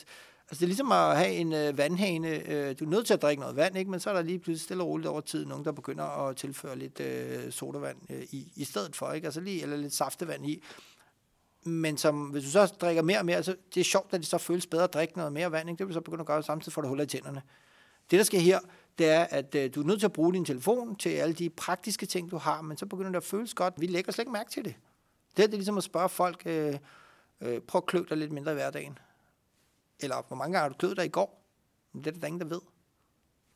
Altså 0.50 0.60
det 0.60 0.62
er 0.62 0.66
ligesom 0.66 0.92
at 0.92 1.16
have 1.16 1.32
en 1.32 1.52
øh, 1.52 1.78
vandhane. 1.78 2.28
Øh, 2.28 2.74
du 2.80 2.84
er 2.84 2.88
nødt 2.88 3.06
til 3.06 3.14
at 3.14 3.22
drikke 3.22 3.40
noget 3.40 3.56
vand, 3.56 3.78
ikke? 3.78 3.90
men 3.90 4.00
så 4.00 4.10
er 4.10 4.14
der 4.14 4.22
lige 4.22 4.38
pludselig 4.38 4.64
stille 4.64 4.82
og 4.82 4.88
roligt 4.88 5.08
over 5.08 5.20
tid 5.20 5.46
nogen, 5.46 5.64
der 5.64 5.72
begynder 5.72 6.04
at 6.04 6.36
tilføre 6.36 6.78
lidt 6.78 7.00
øh, 7.00 7.52
sodavand 7.52 7.96
øh, 8.10 8.22
i, 8.30 8.52
i 8.56 8.64
stedet 8.64 8.96
for, 8.96 9.12
ikke? 9.12 9.24
Altså 9.24 9.40
lige, 9.40 9.62
eller 9.62 9.76
lidt 9.76 9.94
saftevand 9.94 10.46
i. 10.46 10.62
Men 11.64 11.96
som, 11.96 12.22
hvis 12.22 12.44
du 12.44 12.50
så 12.50 12.66
drikker 12.66 13.02
mere 13.02 13.18
og 13.18 13.26
mere, 13.26 13.42
så 13.42 13.56
det 13.74 13.80
er 13.80 13.84
sjovt, 13.84 14.14
at 14.14 14.20
det 14.20 14.28
så 14.28 14.38
føles 14.38 14.66
bedre 14.66 14.84
at 14.84 14.94
drikke 14.94 15.16
noget 15.16 15.32
mere 15.32 15.52
vand. 15.52 15.70
Ikke? 15.70 15.78
Det 15.78 15.86
vil 15.86 15.94
så 15.94 16.00
begynde 16.00 16.20
at 16.20 16.26
gøre, 16.26 16.42
samtidig 16.42 16.72
får 16.72 16.82
du 16.82 16.88
huller 16.88 17.04
i 17.04 17.06
tænderne. 17.06 17.42
Det, 18.10 18.18
der 18.18 18.24
sker 18.24 18.38
her, 18.38 18.58
det 18.98 19.08
er, 19.08 19.26
at 19.30 19.54
øh, 19.54 19.74
du 19.74 19.82
er 19.82 19.86
nødt 19.86 20.00
til 20.00 20.06
at 20.06 20.12
bruge 20.12 20.32
din 20.32 20.44
telefon 20.44 20.96
til 20.96 21.10
alle 21.10 21.34
de 21.34 21.50
praktiske 21.50 22.06
ting, 22.06 22.30
du 22.30 22.36
har, 22.36 22.62
men 22.62 22.76
så 22.76 22.86
begynder 22.86 23.10
det 23.10 23.16
at 23.16 23.24
føles 23.24 23.54
godt. 23.54 23.74
Vi 23.78 23.86
lægger 23.86 24.12
slet 24.12 24.22
ikke 24.22 24.32
mærke 24.32 24.50
til 24.50 24.64
det. 24.64 24.74
Det, 25.36 25.42
er, 25.42 25.46
det 25.46 25.54
er 25.54 25.58
ligesom 25.58 25.78
at 25.78 25.84
spørge 25.84 26.08
folk, 26.08 26.42
øh, 26.46 26.78
øh, 27.40 27.60
prøv 27.60 27.78
at 27.78 27.86
klø 27.86 28.04
dig 28.08 28.16
lidt 28.16 28.32
mindre 28.32 28.52
i 28.52 28.54
hverdagen. 28.54 28.98
Eller 30.00 30.22
hvor 30.28 30.36
mange 30.36 30.52
gange 30.52 30.62
har 30.62 30.68
du 30.68 30.74
kløet 30.78 30.96
dig 30.96 31.04
i 31.04 31.08
går? 31.08 31.42
Det 31.94 32.06
er 32.06 32.10
der 32.10 32.26
ingen, 32.26 32.40
der 32.40 32.46
ved. 32.46 32.60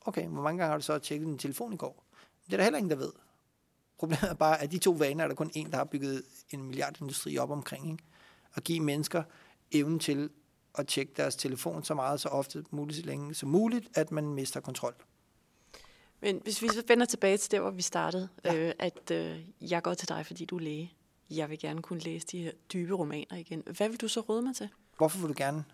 Okay, 0.00 0.26
hvor 0.26 0.42
mange 0.42 0.58
gange 0.58 0.70
har 0.70 0.78
du 0.78 0.84
så 0.84 0.98
tjekket 0.98 1.26
din 1.26 1.38
telefon 1.38 1.72
i 1.72 1.76
går? 1.76 2.04
Det 2.46 2.52
er 2.52 2.56
der 2.56 2.64
heller 2.64 2.78
ingen, 2.78 2.90
der 2.90 2.96
ved. 2.96 3.12
Problemet 3.98 4.30
er 4.30 4.34
bare, 4.34 4.62
at 4.62 4.72
de 4.72 4.78
to 4.78 4.90
vaner 4.90 5.24
er 5.24 5.28
der 5.28 5.34
kun 5.34 5.50
en, 5.54 5.70
der 5.70 5.76
har 5.76 5.84
bygget 5.84 6.22
en 6.50 6.62
milliardindustri 6.62 7.38
op 7.38 7.50
omkring. 7.50 7.90
Ikke? 7.90 8.04
At 8.54 8.64
give 8.64 8.80
mennesker 8.80 9.22
evnen 9.72 9.98
til 9.98 10.30
at 10.74 10.87
tjekke 10.87 11.12
deres 11.16 11.37
telefon 11.37 11.84
så 11.84 11.94
meget, 11.94 12.20
så 12.20 12.28
ofte 12.28 12.64
muligt, 12.70 12.98
så 12.98 13.06
længe 13.06 13.34
som 13.34 13.48
muligt, 13.48 13.98
at 13.98 14.12
man 14.12 14.24
mister 14.24 14.60
kontrol. 14.60 14.94
Men 16.20 16.40
hvis 16.42 16.62
vi 16.62 16.68
så 16.68 16.82
vender 16.88 17.06
tilbage 17.06 17.37
til 17.37 17.50
der, 17.50 17.60
hvor 17.60 17.70
vi 17.70 17.82
startede, 17.82 18.28
ja. 18.44 18.54
øh, 18.54 18.72
at 18.78 19.10
øh, 19.10 19.44
jeg 19.60 19.82
går 19.82 19.94
til 19.94 20.08
dig, 20.08 20.26
fordi 20.26 20.44
du 20.44 20.56
er 20.56 20.60
læge. 20.60 20.92
Jeg 21.30 21.50
vil 21.50 21.58
gerne 21.58 21.82
kunne 21.82 21.98
læse 21.98 22.26
de 22.26 22.42
her 22.42 22.52
dybe 22.72 22.94
romaner 22.94 23.37
igen. 23.37 23.62
Hvad 23.76 23.88
vil 23.88 24.00
du 24.00 24.08
så 24.08 24.20
råde 24.20 24.42
mig 24.42 24.56
til? 24.56 24.68
Hvorfor 24.96 25.18
vil 25.18 25.28
du 25.28 25.34
gerne 25.37 25.64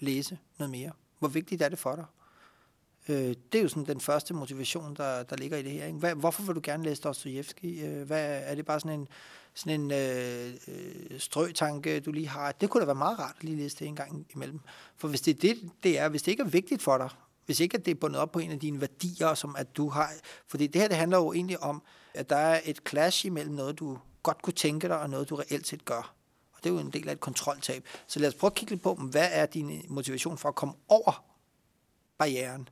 læse 0.00 0.38
noget 0.58 0.70
mere? 0.70 0.92
Hvor 1.18 1.28
vigtigt 1.28 1.62
er 1.62 1.68
det 1.68 1.78
for 1.78 1.96
dig? 1.96 2.04
Øh, 3.08 3.34
det 3.52 3.58
er 3.58 3.62
jo 3.62 3.68
sådan 3.68 3.86
den 3.86 4.00
første 4.00 4.34
motivation, 4.34 4.96
der, 4.96 5.22
der 5.22 5.36
ligger 5.36 5.56
i 5.56 5.62
det 5.62 5.72
her. 5.72 5.86
Ikke? 5.86 5.98
Hvad, 5.98 6.14
hvorfor 6.14 6.42
vil 6.42 6.54
du 6.54 6.60
gerne 6.62 6.84
læse 6.84 7.02
Dostojevski? 7.02 7.80
Øh, 7.80 8.06
hvad, 8.06 8.40
er 8.44 8.54
det 8.54 8.66
bare 8.66 8.80
sådan 8.80 9.00
en, 9.00 9.08
sådan 9.54 9.80
en 9.80 9.90
øh, 9.90 10.54
øh, 10.68 11.20
strøtanke, 11.20 12.00
du 12.00 12.12
lige 12.12 12.28
har? 12.28 12.52
Det 12.52 12.70
kunne 12.70 12.80
da 12.80 12.86
være 12.86 12.94
meget 12.94 13.18
rart 13.18 13.36
at 13.38 13.44
lige 13.44 13.56
læse 13.56 13.76
det 13.78 13.86
en 13.86 13.96
gang 13.96 14.26
imellem. 14.34 14.60
For 14.96 15.08
hvis 15.08 15.20
det 15.20 15.36
er 15.36 15.38
det, 15.38 15.70
det 15.82 15.98
er, 15.98 16.08
hvis 16.08 16.22
det 16.22 16.30
ikke 16.30 16.42
er 16.42 16.48
vigtigt 16.48 16.82
for 16.82 16.98
dig, 16.98 17.08
hvis 17.46 17.60
ikke 17.60 17.76
at 17.76 17.84
det 17.84 17.90
er 17.90 17.94
bundet 17.94 18.20
op 18.20 18.32
på 18.32 18.38
en 18.38 18.50
af 18.50 18.58
dine 18.58 18.80
værdier, 18.80 19.34
som 19.34 19.56
at 19.58 19.76
du 19.76 19.88
har... 19.88 20.12
Fordi 20.46 20.66
det 20.66 20.80
her, 20.80 20.88
det 20.88 20.96
handler 20.96 21.18
jo 21.18 21.32
egentlig 21.32 21.62
om, 21.62 21.82
at 22.14 22.30
der 22.30 22.36
er 22.36 22.60
et 22.64 22.80
clash 22.88 23.26
imellem 23.26 23.54
noget, 23.54 23.78
du 23.78 23.98
godt 24.22 24.42
kunne 24.42 24.54
tænke 24.54 24.88
dig, 24.88 25.00
og 25.00 25.10
noget, 25.10 25.30
du 25.30 25.34
reelt 25.36 25.66
set 25.66 25.84
gør. 25.84 26.14
Og 26.52 26.64
det 26.64 26.70
er 26.70 26.74
jo 26.74 26.80
en 26.80 26.90
del 26.90 27.08
af 27.08 27.12
et 27.12 27.20
kontroltab. 27.20 27.84
Så 28.06 28.18
lad 28.20 28.28
os 28.28 28.34
prøve 28.34 28.48
at 28.48 28.54
kigge 28.54 28.72
lidt 28.72 28.82
på, 28.82 28.94
hvad 28.94 29.28
er 29.32 29.46
din 29.46 29.84
motivation 29.88 30.38
for 30.38 30.48
at 30.48 30.54
komme 30.54 30.74
over 30.88 31.24
barrieren? 32.18 32.68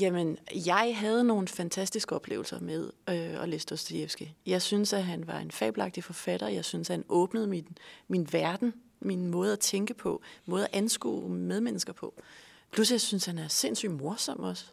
Jamen, 0.00 0.38
jeg 0.66 0.96
havde 0.96 1.24
nogle 1.24 1.48
fantastiske 1.48 2.14
oplevelser 2.14 2.60
med 2.60 2.90
øh, 3.08 3.42
at 3.42 3.48
læse 3.48 3.66
Dostoyevsky. 3.66 4.26
Jeg 4.46 4.62
synes, 4.62 4.92
at 4.92 5.04
han 5.04 5.26
var 5.26 5.38
en 5.38 5.50
fabelagtig 5.50 6.04
forfatter. 6.04 6.48
Jeg 6.48 6.64
synes, 6.64 6.90
at 6.90 6.96
han 6.96 7.04
åbnede 7.08 7.46
min, 7.46 7.78
min 8.08 8.28
verden, 8.32 8.74
min 9.00 9.26
måde 9.26 9.52
at 9.52 9.58
tænke 9.58 9.94
på, 9.94 10.22
måde 10.46 10.64
at 10.64 10.70
anskue 10.72 11.28
medmennesker 11.28 11.92
på. 11.92 12.14
Plus, 12.70 12.90
jeg 12.90 13.00
synes, 13.00 13.24
han 13.24 13.38
er 13.38 13.48
sindssygt 13.48 13.92
morsom 13.92 14.40
også. 14.40 14.64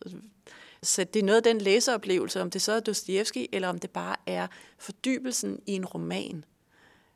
Så 0.83 1.03
det 1.03 1.19
er 1.19 1.23
noget 1.23 1.37
af 1.37 1.43
den 1.43 1.61
læseoplevelse, 1.61 2.41
om 2.41 2.49
det 2.49 2.61
så 2.61 2.71
er 2.71 2.79
Dostoyevsky, 2.79 3.45
eller 3.51 3.67
om 3.67 3.79
det 3.79 3.89
bare 3.89 4.15
er 4.25 4.47
fordybelsen 4.77 5.61
i 5.65 5.71
en 5.71 5.85
roman. 5.85 6.45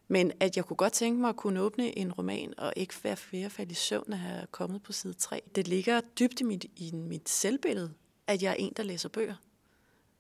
Men 0.08 0.32
at 0.40 0.58
jeg 0.58 0.66
kunne 0.66 0.78
godt 0.78 0.94
tænke 0.94 1.22
mig 1.22 1.30
at 1.30 1.36
kunne 1.36 1.62
åbne 1.62 1.98
en 1.98 2.12
roman, 2.12 2.54
og 2.58 2.74
ikke 2.76 2.94
være 3.04 3.18
flere 3.18 3.50
falde 3.50 3.72
i 3.72 3.76
søvn 3.76 4.14
at 4.14 4.20
have 4.20 4.48
kommet 4.52 4.84
på 4.84 4.94
side 4.94 5.14
3. 5.14 5.42
Det 5.56 5.68
ligger 5.68 6.02
dybt 6.20 6.42
i 6.42 6.44
mit, 6.44 6.66
i 6.76 6.92
mit 6.94 7.30
selvbillede, 7.30 7.94
at 8.28 8.44
jeg 8.44 8.50
er 8.52 8.56
en, 8.56 8.74
der 8.78 8.84
læser 8.84 9.10
bøger. 9.10 9.36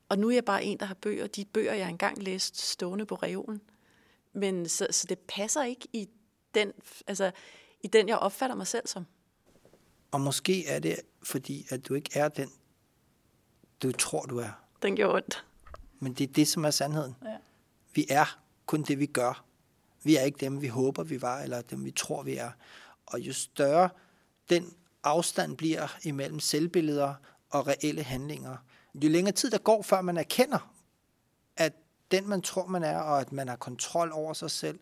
Og 0.09 0.19
nu 0.19 0.29
er 0.29 0.33
jeg 0.33 0.45
bare 0.45 0.63
en, 0.63 0.77
der 0.77 0.85
har 0.85 0.93
bøger. 0.93 1.27
De 1.27 1.45
bøger, 1.45 1.73
jeg 1.73 1.89
engang 1.89 2.23
læst 2.23 2.61
stående 2.61 3.05
på 3.05 3.15
reolen. 3.15 3.61
Men 4.33 4.69
så, 4.69 4.87
så 4.91 5.07
det 5.09 5.19
passer 5.19 5.63
ikke 5.63 5.87
i 5.93 6.09
den, 6.55 6.71
altså, 7.07 7.31
i 7.83 7.87
den, 7.87 8.07
jeg 8.07 8.17
opfatter 8.17 8.55
mig 8.55 8.67
selv 8.67 8.87
som. 8.87 9.05
Og 10.11 10.21
måske 10.21 10.67
er 10.67 10.79
det, 10.79 10.99
fordi 11.23 11.67
at 11.69 11.87
du 11.87 11.93
ikke 11.93 12.09
er 12.13 12.29
den, 12.29 12.49
du 13.83 13.91
tror, 13.91 14.21
du 14.21 14.37
er. 14.37 14.49
Den 14.81 14.95
gjorde 14.95 15.13
ondt. 15.13 15.45
Men 15.99 16.13
det 16.13 16.29
er 16.29 16.33
det, 16.33 16.47
som 16.47 16.65
er 16.65 16.71
sandheden. 16.71 17.15
Ja. 17.25 17.37
Vi 17.93 18.05
er 18.09 18.39
kun 18.65 18.81
det, 18.83 18.99
vi 18.99 19.05
gør. 19.05 19.45
Vi 20.03 20.15
er 20.15 20.21
ikke 20.21 20.37
dem, 20.37 20.61
vi 20.61 20.67
håber, 20.67 21.03
vi 21.03 21.21
var, 21.21 21.39
eller 21.39 21.61
dem, 21.61 21.85
vi 21.85 21.91
tror, 21.91 22.23
vi 22.23 22.37
er. 22.37 22.51
Og 23.05 23.19
jo 23.19 23.33
større 23.33 23.89
den 24.49 24.73
afstand 25.03 25.57
bliver 25.57 25.97
imellem 26.03 26.39
selvbilleder 26.39 27.13
og 27.49 27.67
reelle 27.67 28.03
handlinger, 28.03 28.57
jo 28.95 29.09
længere 29.09 29.35
tid 29.35 29.51
der 29.51 29.57
går, 29.57 29.81
før 29.81 30.01
man 30.01 30.17
erkender, 30.17 30.71
at 31.57 31.73
den, 32.11 32.29
man 32.29 32.41
tror, 32.41 32.65
man 32.65 32.83
er, 32.83 32.97
og 32.97 33.21
at 33.21 33.31
man 33.31 33.47
har 33.47 33.55
kontrol 33.55 34.11
over 34.11 34.33
sig 34.33 34.51
selv, 34.51 34.79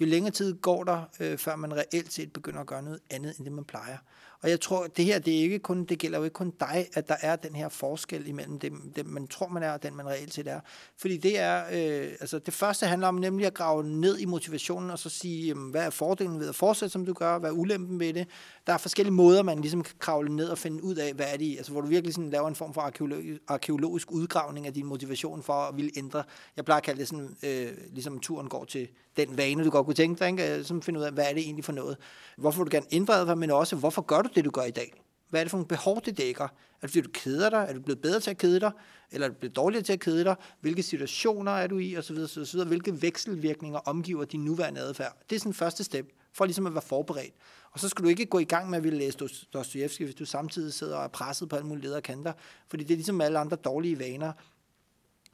jo 0.00 0.06
længere 0.06 0.32
tid 0.32 0.60
går 0.60 0.84
der, 0.84 1.02
øh, 1.20 1.38
før 1.38 1.56
man 1.56 1.74
reelt 1.74 2.12
set 2.12 2.32
begynder 2.32 2.60
at 2.60 2.66
gøre 2.66 2.82
noget 2.82 3.00
andet, 3.10 3.36
end 3.36 3.44
det 3.44 3.52
man 3.52 3.64
plejer. 3.64 3.98
Og 4.42 4.50
jeg 4.50 4.60
tror, 4.60 4.86
det 4.86 5.04
her, 5.04 5.18
det, 5.18 5.38
er 5.38 5.40
ikke 5.40 5.58
kun, 5.58 5.84
det 5.84 5.98
gælder 5.98 6.18
jo 6.18 6.24
ikke 6.24 6.34
kun 6.34 6.52
dig, 6.60 6.86
at 6.94 7.08
der 7.08 7.16
er 7.20 7.36
den 7.36 7.54
her 7.54 7.68
forskel 7.68 8.26
imellem 8.26 8.58
dem, 8.58 8.92
dem 8.96 9.06
man 9.06 9.26
tror, 9.26 9.48
man 9.48 9.62
er, 9.62 9.72
og 9.72 9.82
den, 9.82 9.96
man 9.96 10.06
reelt 10.06 10.34
set 10.34 10.46
er. 10.46 10.60
Fordi 10.96 11.16
det 11.16 11.38
er, 11.38 11.64
øh, 11.72 12.12
altså 12.20 12.38
det 12.38 12.54
første 12.54 12.86
handler 12.86 13.08
om 13.08 13.14
nemlig 13.14 13.46
at 13.46 13.54
grave 13.54 13.84
ned 13.84 14.18
i 14.18 14.24
motivationen, 14.24 14.90
og 14.90 14.98
så 14.98 15.08
sige, 15.08 15.46
jamen, 15.46 15.70
hvad 15.70 15.86
er 15.86 15.90
fordelen 15.90 16.40
ved 16.40 16.48
at 16.48 16.54
fortsætte, 16.54 16.92
som 16.92 17.06
du 17.06 17.12
gør, 17.12 17.38
hvad 17.38 17.50
er 17.50 17.54
ulempen 17.54 18.00
ved 18.00 18.12
det. 18.12 18.28
Der 18.66 18.72
er 18.72 18.78
forskellige 18.78 19.14
måder, 19.14 19.42
man 19.42 19.60
ligesom 19.60 19.82
kan 19.82 19.94
kravle 19.98 20.36
ned 20.36 20.48
og 20.48 20.58
finde 20.58 20.84
ud 20.84 20.94
af, 20.94 21.14
hvad 21.14 21.26
er 21.32 21.36
det 21.36 21.56
altså 21.56 21.72
hvor 21.72 21.80
du 21.80 21.86
virkelig 21.86 22.14
sådan 22.14 22.30
laver 22.30 22.48
en 22.48 22.54
form 22.54 22.74
for 22.74 22.80
arkeologisk, 22.80 23.40
arkeologisk 23.48 24.12
udgravning 24.12 24.66
af 24.66 24.74
din 24.74 24.86
motivation 24.86 25.42
for 25.42 25.52
at 25.52 25.76
ville 25.76 25.90
ændre. 25.96 26.22
Jeg 26.56 26.64
plejer 26.64 26.76
at 26.76 26.84
kalde 26.84 27.00
det 27.00 27.08
sådan, 27.08 27.36
øh, 27.42 27.68
ligesom 27.92 28.20
turen 28.20 28.48
går 28.48 28.64
til 28.64 28.88
den 29.16 29.36
vane, 29.36 29.64
du 29.64 29.70
godt 29.70 29.86
kunne 29.86 29.94
tænke 29.94 30.18
dig, 30.18 30.28
ikke? 30.30 30.58
Øh, 30.58 30.64
som 30.64 30.82
finde 30.82 31.00
ud 31.00 31.04
af, 31.04 31.12
hvad 31.12 31.24
er 31.24 31.34
det 31.34 31.42
egentlig 31.42 31.64
for 31.64 31.72
noget. 31.72 31.96
Hvorfor 32.36 32.64
vil 32.64 32.72
du 32.72 32.76
gerne 32.76 32.86
ændre 32.92 33.14
adfærd, 33.14 33.38
men 33.38 33.50
også, 33.50 33.76
hvorfor 33.76 34.02
gør 34.02 34.22
du 34.22 34.28
det, 34.34 34.44
du 34.44 34.50
gør 34.50 34.62
i 34.62 34.70
dag? 34.70 35.02
Hvad 35.28 35.40
er 35.40 35.44
det 35.44 35.50
for 35.50 35.58
nogle 35.58 35.68
behov, 35.68 36.02
det 36.04 36.18
dækker? 36.18 36.44
Er 36.44 36.86
det 36.86 36.90
fordi, 36.90 37.00
du 37.00 37.10
keder 37.14 37.50
dig? 37.50 37.66
Er 37.68 37.72
du 37.72 37.80
blevet 37.80 38.02
bedre 38.02 38.20
til 38.20 38.30
at 38.30 38.38
kede 38.38 38.60
dig? 38.60 38.72
Eller 39.10 39.26
er 39.26 39.32
du 39.32 39.38
blevet 39.38 39.56
dårligere 39.56 39.84
til 39.84 39.92
at 39.92 40.00
kede 40.00 40.24
dig? 40.24 40.36
Hvilke 40.60 40.82
situationer 40.82 41.52
er 41.52 41.66
du 41.66 41.78
i? 41.78 41.94
Og 41.94 42.04
så 42.04 42.12
videre, 42.12 42.28
så 42.28 42.48
videre. 42.52 42.68
Hvilke 42.68 43.02
vekselvirkninger 43.02 43.78
omgiver 43.78 44.24
din 44.24 44.44
nuværende 44.44 44.80
adfærd? 44.80 45.16
Det 45.30 45.36
er 45.36 45.40
sådan 45.40 45.54
første 45.54 45.84
step, 45.84 46.06
for 46.32 46.44
ligesom 46.44 46.66
at 46.66 46.74
være 46.74 46.82
forberedt. 46.82 47.34
Og 47.72 47.80
så 47.80 47.88
skal 47.88 48.04
du 48.04 48.08
ikke 48.08 48.26
gå 48.26 48.38
i 48.38 48.44
gang 48.44 48.70
med 48.70 48.78
at 48.78 48.84
ville 48.84 48.98
læse 48.98 49.18
Dostoyevsky, 49.52 50.02
hvis 50.02 50.14
du 50.14 50.24
samtidig 50.24 50.72
sidder 50.72 50.96
og 50.96 51.04
er 51.04 51.08
presset 51.08 51.48
på 51.48 51.56
alle 51.56 51.68
mulige 51.68 51.84
ledere 51.84 52.02
kanter. 52.02 52.32
Fordi 52.68 52.84
det 52.84 52.90
er 52.90 52.96
ligesom 52.96 53.20
alle 53.20 53.38
andre 53.38 53.56
dårlige 53.56 53.98
vaner. 53.98 54.32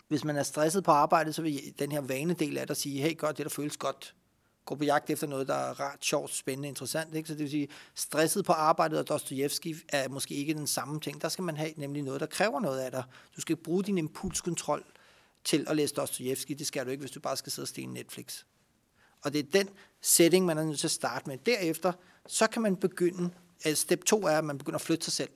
Hvis 0.08 0.24
man 0.24 0.36
er 0.36 0.42
stresset 0.42 0.84
på 0.84 0.90
arbejdet, 0.90 1.34
så 1.34 1.42
vil 1.42 1.74
den 1.78 1.92
her 1.92 2.00
vanedel 2.00 2.58
af 2.58 2.66
dig 2.66 2.76
sige, 2.76 3.02
hey, 3.02 3.16
gør 3.16 3.32
det, 3.32 3.44
der 3.44 3.48
føles 3.50 3.76
godt 3.76 4.14
gå 4.66 4.74
på 4.74 4.84
jagt 4.84 5.10
efter 5.10 5.26
noget, 5.26 5.48
der 5.48 5.54
er 5.54 5.80
rart, 5.80 6.04
sjovt, 6.04 6.34
spændende, 6.34 6.68
interessant. 6.68 7.14
Ikke? 7.14 7.28
Så 7.28 7.34
det 7.34 7.40
vil 7.40 7.50
sige, 7.50 7.68
stresset 7.94 8.44
på 8.44 8.52
arbejdet 8.52 8.98
og 8.98 9.08
Dostojevski 9.08 9.76
er 9.88 10.08
måske 10.08 10.34
ikke 10.34 10.54
den 10.54 10.66
samme 10.66 11.00
ting. 11.00 11.22
Der 11.22 11.28
skal 11.28 11.44
man 11.44 11.56
have 11.56 11.72
nemlig 11.76 12.02
noget, 12.02 12.20
der 12.20 12.26
kræver 12.26 12.60
noget 12.60 12.80
af 12.80 12.90
dig. 12.90 13.04
Du 13.36 13.40
skal 13.40 13.56
bruge 13.56 13.84
din 13.84 13.98
impulskontrol 13.98 14.84
til 15.44 15.66
at 15.68 15.76
læse 15.76 15.94
Dostojevski. 15.94 16.54
Det 16.54 16.66
skal 16.66 16.86
du 16.86 16.90
ikke, 16.90 17.00
hvis 17.00 17.10
du 17.10 17.20
bare 17.20 17.36
skal 17.36 17.52
sidde 17.52 17.64
og 17.64 17.68
stene 17.68 17.92
Netflix. 17.92 18.44
Og 19.22 19.32
det 19.32 19.38
er 19.38 19.50
den 19.52 19.68
setting, 20.00 20.46
man 20.46 20.58
er 20.58 20.64
nødt 20.64 20.78
til 20.78 20.86
at 20.86 20.90
starte 20.90 21.28
med. 21.28 21.38
Derefter, 21.38 21.92
så 22.26 22.46
kan 22.46 22.62
man 22.62 22.76
begynde, 22.76 23.30
altså 23.64 23.82
step 23.82 24.04
2 24.04 24.22
er, 24.22 24.38
at 24.38 24.44
man 24.44 24.58
begynder 24.58 24.78
at 24.78 24.82
flytte 24.82 25.04
sig 25.04 25.12
selv. 25.12 25.30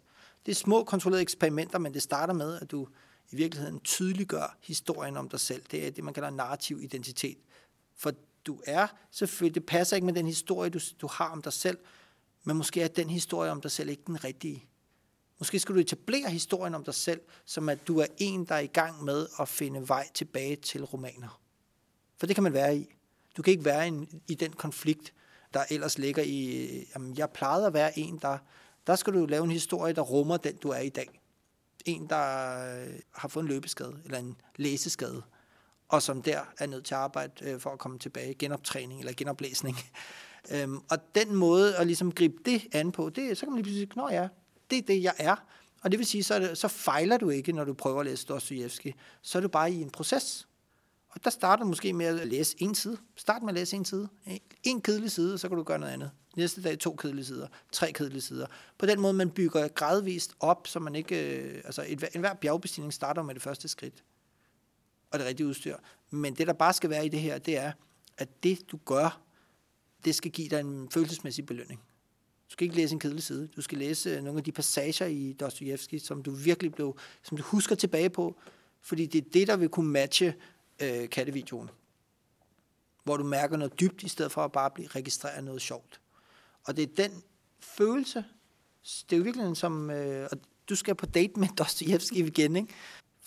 Det 0.47 0.53
er 0.53 0.57
små 0.57 0.85
kontrollerede 0.85 1.23
eksperimenter, 1.23 1.79
men 1.79 1.95
det 1.95 2.03
starter 2.03 2.35
med, 2.35 2.61
at 2.61 2.71
du 2.71 2.89
i 3.31 3.37
virkeligheden 3.37 3.81
tydeliggør 3.81 4.57
historien 4.63 5.17
om 5.17 5.29
dig 5.29 5.41
selv. 5.41 5.63
Det 5.71 5.87
er 5.87 5.91
det, 5.91 6.05
man 6.05 6.15
kalder 6.15 6.31
narrativ 6.31 6.83
identitet. 6.83 7.39
For 7.97 8.13
du 8.47 8.61
er, 8.67 8.87
selvfølgelig, 9.11 9.55
det 9.55 9.67
passer 9.67 9.97
ikke 9.97 10.07
med 10.07 10.15
den 10.15 10.27
historie, 10.27 10.71
du, 10.71 10.81
du 11.01 11.07
har 11.07 11.29
om 11.29 11.43
dig 11.43 11.53
selv, 11.53 11.79
men 12.45 12.57
måske 12.57 12.83
er 12.83 12.89
den 12.89 13.11
historie 13.11 13.51
om 13.51 13.61
dig 13.61 13.71
selv 13.71 13.89
ikke 13.89 14.03
den 14.07 14.25
rigtige. 14.25 14.67
Måske 15.39 15.59
skal 15.59 15.75
du 15.75 15.81
etablere 15.81 16.31
historien 16.31 16.75
om 16.75 16.85
dig 16.85 16.95
selv, 16.95 17.21
som 17.45 17.69
at 17.69 17.89
du 17.89 17.99
er 17.99 18.07
en, 18.19 18.45
der 18.45 18.55
er 18.55 18.61
i 18.61 18.67
gang 18.67 19.05
med 19.05 19.27
at 19.41 19.49
finde 19.49 19.89
vej 19.89 20.09
tilbage 20.15 20.57
til 20.57 20.85
romaner. 20.85 21.41
For 22.19 22.27
det 22.27 22.37
kan 22.37 22.43
man 22.43 22.53
være 22.53 22.77
i. 22.77 22.87
Du 23.37 23.43
kan 23.43 23.51
ikke 23.51 23.65
være 23.65 23.89
i, 23.89 23.93
i 24.29 24.35
den 24.35 24.53
konflikt, 24.53 25.13
der 25.55 25.65
ellers 25.71 25.99
ligger 25.99 26.23
i, 26.23 26.69
jamen, 26.95 27.19
jeg 27.19 27.31
plejede 27.31 27.67
at 27.67 27.75
være 27.75 27.99
en, 27.99 28.19
der, 28.19 28.39
der 28.87 28.97
skal 28.97 29.13
du 29.13 29.27
lave 29.27 29.45
en 29.45 29.51
historie, 29.51 29.93
der 29.93 30.03
rummer 30.03 30.37
den, 30.37 30.57
du 30.57 30.69
er 30.69 30.79
i 30.79 30.89
dag. 30.89 31.21
En, 31.85 32.07
der 32.07 32.57
øh, 32.75 33.01
har 33.15 33.29
fået 33.29 33.43
en 33.43 33.49
løbeskade, 33.49 34.01
eller 34.05 34.19
en 34.19 34.37
læseskade, 34.57 35.23
og 35.91 36.03
som 36.03 36.23
der 36.23 36.41
er 36.59 36.67
nødt 36.67 36.85
til 36.85 36.95
at 36.95 37.01
arbejde 37.01 37.45
øh, 37.45 37.61
for 37.61 37.71
at 37.71 37.79
komme 37.79 37.99
tilbage. 37.99 38.35
Genoptræning 38.35 39.01
eller 39.01 39.13
genoplæsning. 39.17 39.77
øhm, 40.55 40.79
og 40.91 40.99
den 41.15 41.35
måde 41.35 41.77
at 41.77 41.87
ligesom 41.87 42.13
gribe 42.13 42.37
det 42.45 42.67
an 42.73 42.93
på, 42.93 43.11
det, 43.11 43.39
så 43.39 43.47
kan 43.47 43.53
man 43.53 43.57
lige 43.57 43.65
pludselig 43.65 43.89
sige, 44.11 44.21
ja, 44.21 44.29
det 44.71 44.79
er 44.79 44.83
det, 44.83 45.03
jeg 45.03 45.15
er. 45.19 45.37
Og 45.83 45.91
det 45.91 45.99
vil 45.99 46.07
sige, 46.07 46.25
så, 46.25 46.39
det, 46.39 46.59
så 46.59 46.69
fejler 46.69 47.17
du 47.17 47.31
ikke, 47.31 47.53
når 47.53 47.65
du 47.65 47.75
prøver 47.75 48.01
at 48.01 48.07
læse 48.07 48.27
Dostoyevsky. 48.27 48.93
Så 49.23 49.39
er 49.39 49.43
du 49.43 49.49
bare 49.49 49.73
i 49.73 49.83
en 49.83 49.91
proces. 49.91 50.49
Og 51.09 51.25
der 51.25 51.31
starter 51.31 51.63
du 51.63 51.69
måske 51.69 51.93
med 51.93 52.07
at 52.07 52.29
læse 52.29 52.57
en 52.59 52.75
side. 52.75 52.97
Start 53.17 53.43
med 53.43 53.49
at 53.49 53.55
læse 53.55 53.77
en 53.77 53.85
side. 53.85 54.09
En 54.63 54.81
kedelig 54.81 55.11
side, 55.11 55.39
så 55.39 55.49
kan 55.49 55.57
du 55.57 55.63
gøre 55.63 55.79
noget 55.79 55.93
andet. 55.93 56.11
Næste 56.37 56.63
dag 56.63 56.79
to 56.79 56.95
kedelige 56.95 57.25
sider, 57.25 57.47
tre 57.73 57.93
kedelige 57.93 58.21
sider. 58.21 58.47
På 58.79 58.87
den 58.87 59.01
måde, 59.01 59.13
man 59.13 59.31
bygger 59.31 59.69
gradvist 59.69 60.35
op, 60.41 60.67
så 60.67 60.81
man 60.81 60.95
ikke... 60.95 61.37
Øh, 61.37 61.63
altså, 61.65 61.85
et, 61.89 62.05
enhver 62.15 62.35
bjergbestigning 62.35 62.93
starter 62.93 63.23
med 63.23 63.35
det 63.35 63.43
første 63.43 63.69
skridt. 63.69 64.05
Og 65.11 65.19
det 65.19 65.27
rigtige 65.27 65.47
udstyr. 65.47 65.77
Men 66.11 66.35
det, 66.35 66.47
der 66.47 66.53
bare 66.53 66.73
skal 66.73 66.91
være 66.91 67.07
i 67.07 67.09
det 67.09 67.21
her, 67.21 67.39
det 67.39 67.59
er, 67.59 67.73
at 68.19 68.43
det, 68.43 68.71
du 68.73 68.79
gør, 68.85 69.21
det 70.05 70.15
skal 70.15 70.31
give 70.31 70.49
dig 70.49 70.61
en 70.61 70.91
følelsesmæssig 70.91 71.47
belønning. 71.47 71.81
Du 72.51 72.53
skal 72.53 72.65
ikke 72.65 72.77
læse 72.77 72.93
en 72.93 73.01
kedelig 73.01 73.23
side. 73.23 73.47
Du 73.57 73.63
skal 73.63 73.79
læse 73.79 74.11
øh, 74.11 74.23
nogle 74.23 74.39
af 74.39 74.45
de 74.45 74.53
passager 74.53 75.07
i 75.07 75.33
Dostojevski, 75.33 75.99
som 75.99 76.23
du 76.23 76.31
virkelig 76.31 76.73
blev, 76.73 76.99
som 77.23 77.37
du 77.37 77.43
husker 77.43 77.75
tilbage 77.75 78.11
på, 78.11 78.37
fordi 78.81 79.07
det 79.07 79.27
er 79.27 79.31
det, 79.33 79.49
der 79.49 79.57
vil 79.57 79.69
kunne 79.69 79.91
matche 79.91 80.35
øh, 80.83 81.09
kattevideoen. 81.09 81.71
Hvor 83.05 83.17
du 83.17 83.25
mærker 83.25 83.57
noget 83.57 83.81
dybt, 83.81 84.03
i 84.03 84.09
stedet 84.09 84.33
for 84.33 84.45
at 84.45 84.53
bare 84.53 84.71
blive 84.71 84.89
registreret 84.89 85.45
noget 85.45 85.63
sjovt. 85.63 86.01
Og 86.65 86.77
det 86.77 86.83
er 86.83 87.09
den 87.09 87.23
følelse, 87.61 88.25
det 88.83 89.13
er 89.13 89.17
jo 89.17 89.23
virkelig 89.23 89.57
som, 89.57 89.91
øh, 89.91 90.29
og 90.33 90.39
du 90.69 90.75
skal 90.75 90.95
på 90.95 91.07
date 91.07 91.41
med 91.41 91.49
Dostojevski 91.59 92.19
igen, 92.19 92.57
ikke? 92.57 92.75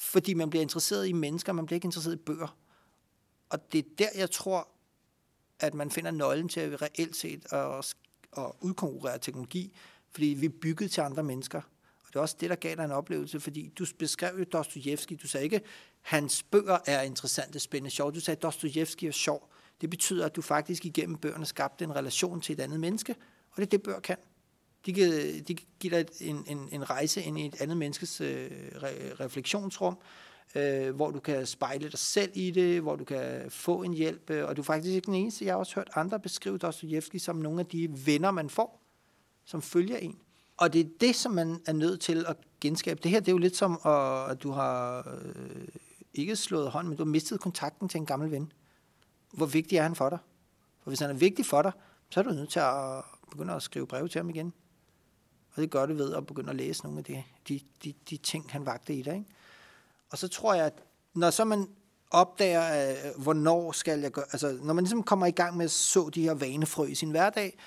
Fordi 0.04 0.34
man 0.34 0.50
bliver 0.50 0.62
interesseret 0.62 1.08
i 1.08 1.14
mennesker, 1.14 1.54
man 1.54 1.66
bliver 1.66 1.76
ikke 1.76 1.86
interesseret 1.86 2.14
i 2.14 2.24
bøger. 2.26 2.58
Og 3.50 3.72
det 3.72 3.86
er 3.86 3.90
der, 3.98 4.08
jeg 4.16 4.32
tror, 4.32 4.68
at 5.60 5.74
man 5.74 5.92
finder 5.92 6.12
nøglen 6.12 6.50
til 6.50 6.60
at 6.60 6.82
reelt 6.82 7.16
set 7.16 7.54
at, 7.54 7.96
at 8.38 8.52
udkonkurrere 8.62 9.20
teknologi, 9.20 9.76
fordi 10.12 10.26
vi 10.26 10.46
er 10.46 10.54
bygget 10.62 10.92
til 10.92 11.02
andre 11.02 11.24
mennesker. 11.24 11.62
Og 12.00 12.08
det 12.08 12.16
er 12.16 12.20
også 12.20 12.36
det, 12.40 12.50
der 12.50 12.56
gav 12.56 12.76
dig 12.76 12.86
en 12.86 12.92
oplevelse, 12.92 13.40
fordi 13.40 13.72
du 13.80 13.86
beskrev 14.00 14.40
jo 14.40 14.44
Dostojevski, 14.44 15.16
du 15.16 15.28
sagde 15.28 15.44
ikke, 15.44 15.62
hans 16.02 16.44
bøger 16.44 16.78
er 16.86 17.02
interessante, 17.02 17.60
spændende, 17.60 17.90
sjov. 17.90 18.14
Du 18.14 18.20
sagde, 18.20 18.40
Dostojevski 18.40 19.08
er 19.08 19.12
sjov. 19.12 19.50
Det 19.82 19.90
betyder, 19.90 20.26
at 20.26 20.36
du 20.36 20.42
faktisk 20.42 20.86
igennem 20.86 21.18
bøgerne 21.18 21.46
skabte 21.46 21.86
en 21.86 21.96
relation 21.96 22.42
til 22.42 22.54
et 22.54 22.60
andet 22.60 22.80
menneske, 22.80 23.16
og 23.52 23.58
det 23.58 23.64
er 23.64 23.70
det, 23.70 23.84
bøger 23.84 24.00
kan. 24.00 24.18
De 24.86 24.94
kan, 24.94 25.12
de 25.48 25.56
kan 25.56 25.68
give 25.80 25.98
dig 25.98 26.06
en, 26.22 26.46
en, 26.48 26.70
en 26.72 26.90
rejse 26.90 27.24
ind 27.24 27.40
i 27.40 27.46
et 27.46 27.62
andet 27.62 27.78
menneskes 27.78 28.22
øh, 28.22 28.52
re, 28.84 29.14
refleksionsrum, 29.20 29.98
øh, 30.56 30.96
hvor 30.96 31.12
du 31.12 31.20
kan 31.20 31.46
spejle 31.46 31.90
dig 31.90 32.00
selv 32.00 32.32
i 32.34 32.52
det, 32.52 32.82
hvor 32.82 32.96
du 32.96 33.04
kan 33.04 33.52
få 33.52 33.84
en 33.84 33.94
hjælp, 33.94 34.30
øh, 34.30 34.48
og 34.48 34.56
du 34.56 34.62
er 34.62 34.66
faktisk 34.66 34.94
ikke 34.94 35.06
den 35.06 35.16
eneste. 35.16 35.46
Jeg 35.46 35.54
har 35.54 35.60
også 35.60 35.76
hørt 35.76 35.90
andre 35.96 36.20
beskrive 36.20 36.58
Dostojevski 36.58 37.20
som 37.20 37.36
nogle 37.36 37.60
af 37.60 37.66
de 37.66 37.90
venner, 38.06 38.32
man 38.32 38.50
får, 38.50 38.82
som 39.46 39.62
følger 39.62 39.98
en. 39.98 40.18
Og 40.58 40.74
det 40.74 40.82
er 40.82 40.90
det, 41.02 41.16
som 41.16 41.32
man 41.32 41.62
er 41.66 41.74
nødt 41.74 42.02
til 42.02 42.26
at 42.28 42.38
genskabe. 42.62 43.00
Det 43.04 43.12
her 43.12 43.20
det 43.20 43.28
er 43.28 43.32
jo 43.32 43.38
lidt 43.38 43.56
som, 43.56 43.72
at 44.30 44.44
du 44.44 44.52
har 44.52 44.98
øh, 44.98 45.68
ikke 46.14 46.36
slået 46.36 46.72
hånd, 46.72 46.88
men 46.88 46.98
du 46.98 47.04
har 47.04 47.10
mistet 47.10 47.40
kontakten 47.40 47.90
til 47.90 47.98
en 47.98 48.06
gammel 48.06 48.32
ven. 48.32 48.52
Hvor 49.32 49.46
vigtig 49.46 49.78
er 49.78 49.84
han 49.84 49.96
for 49.96 50.10
dig? 50.10 50.20
For 50.84 50.90
hvis 50.90 51.00
han 51.00 51.10
er 51.10 51.14
vigtig 51.14 51.46
for 51.46 51.62
dig, 51.62 51.72
så 52.10 52.20
er 52.20 52.24
du 52.24 52.30
nødt 52.30 52.50
til 52.50 52.60
at 52.60 53.04
begynde 53.32 53.54
at 53.54 53.64
skrive 53.64 53.88
breve 53.88 54.08
til 54.08 54.20
ham 54.20 54.30
igen. 54.30 54.54
Og 55.56 55.62
det 55.62 55.72
gør 55.72 55.86
det 55.86 55.98
ved 55.98 56.14
at 56.14 56.26
begynde 56.26 56.50
at 56.50 56.56
læse 56.56 56.84
nogle 56.84 56.98
af 56.98 57.04
de, 57.04 57.24
de, 57.48 57.60
de, 57.84 57.94
de 58.10 58.18
ting, 58.18 58.46
han 58.50 58.66
vagte 58.66 58.94
i 58.94 59.02
dig. 59.02 59.14
Ikke? 59.14 59.26
Og 60.12 60.18
så 60.18 60.28
tror 60.28 60.54
jeg, 60.54 60.66
at 60.66 60.84
når 61.14 61.30
så 61.30 61.46
man 61.46 61.68
opdager, 62.12 62.90
øh, 62.90 63.22
hvornår 63.24 63.72
skal 63.72 64.00
jeg 64.00 64.12
gøre, 64.12 64.26
altså 64.32 64.60
når 64.64 64.74
man 64.74 64.84
ligesom 64.84 65.04
kommer 65.04 65.26
i 65.26 65.32
gang 65.32 65.58
med 65.58 65.66
at 65.66 65.72
så 65.72 66.10
de 66.10 66.22
her 66.22 66.34
vanefrø 66.34 66.86
i 66.86 66.96
sin 66.96 67.12
hverdag, 67.12 67.58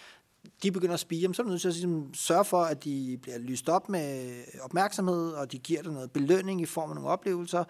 de 0.63 0.73
begynder 0.73 0.95
at 0.95 1.01
spire, 1.01 1.35
så 1.35 1.43
er 1.43 1.45
du 1.45 1.51
nødt 1.51 1.61
til 1.61 1.69
at 1.69 1.75
ligesom 1.75 2.15
sørge 2.15 2.45
for, 2.45 2.63
at 2.63 2.85
de 2.85 3.19
bliver 3.23 3.39
lyst 3.39 3.69
op 3.69 3.89
med 3.89 4.35
opmærksomhed, 4.63 5.33
og 5.33 5.53
de 5.53 5.59
giver 5.59 5.83
dig 5.83 5.93
noget 5.93 6.11
belønning 6.11 6.61
i 6.61 6.67
form 6.67 6.91
af 6.91 6.95
nogle 6.95 7.11
oplevelser, 7.11 7.65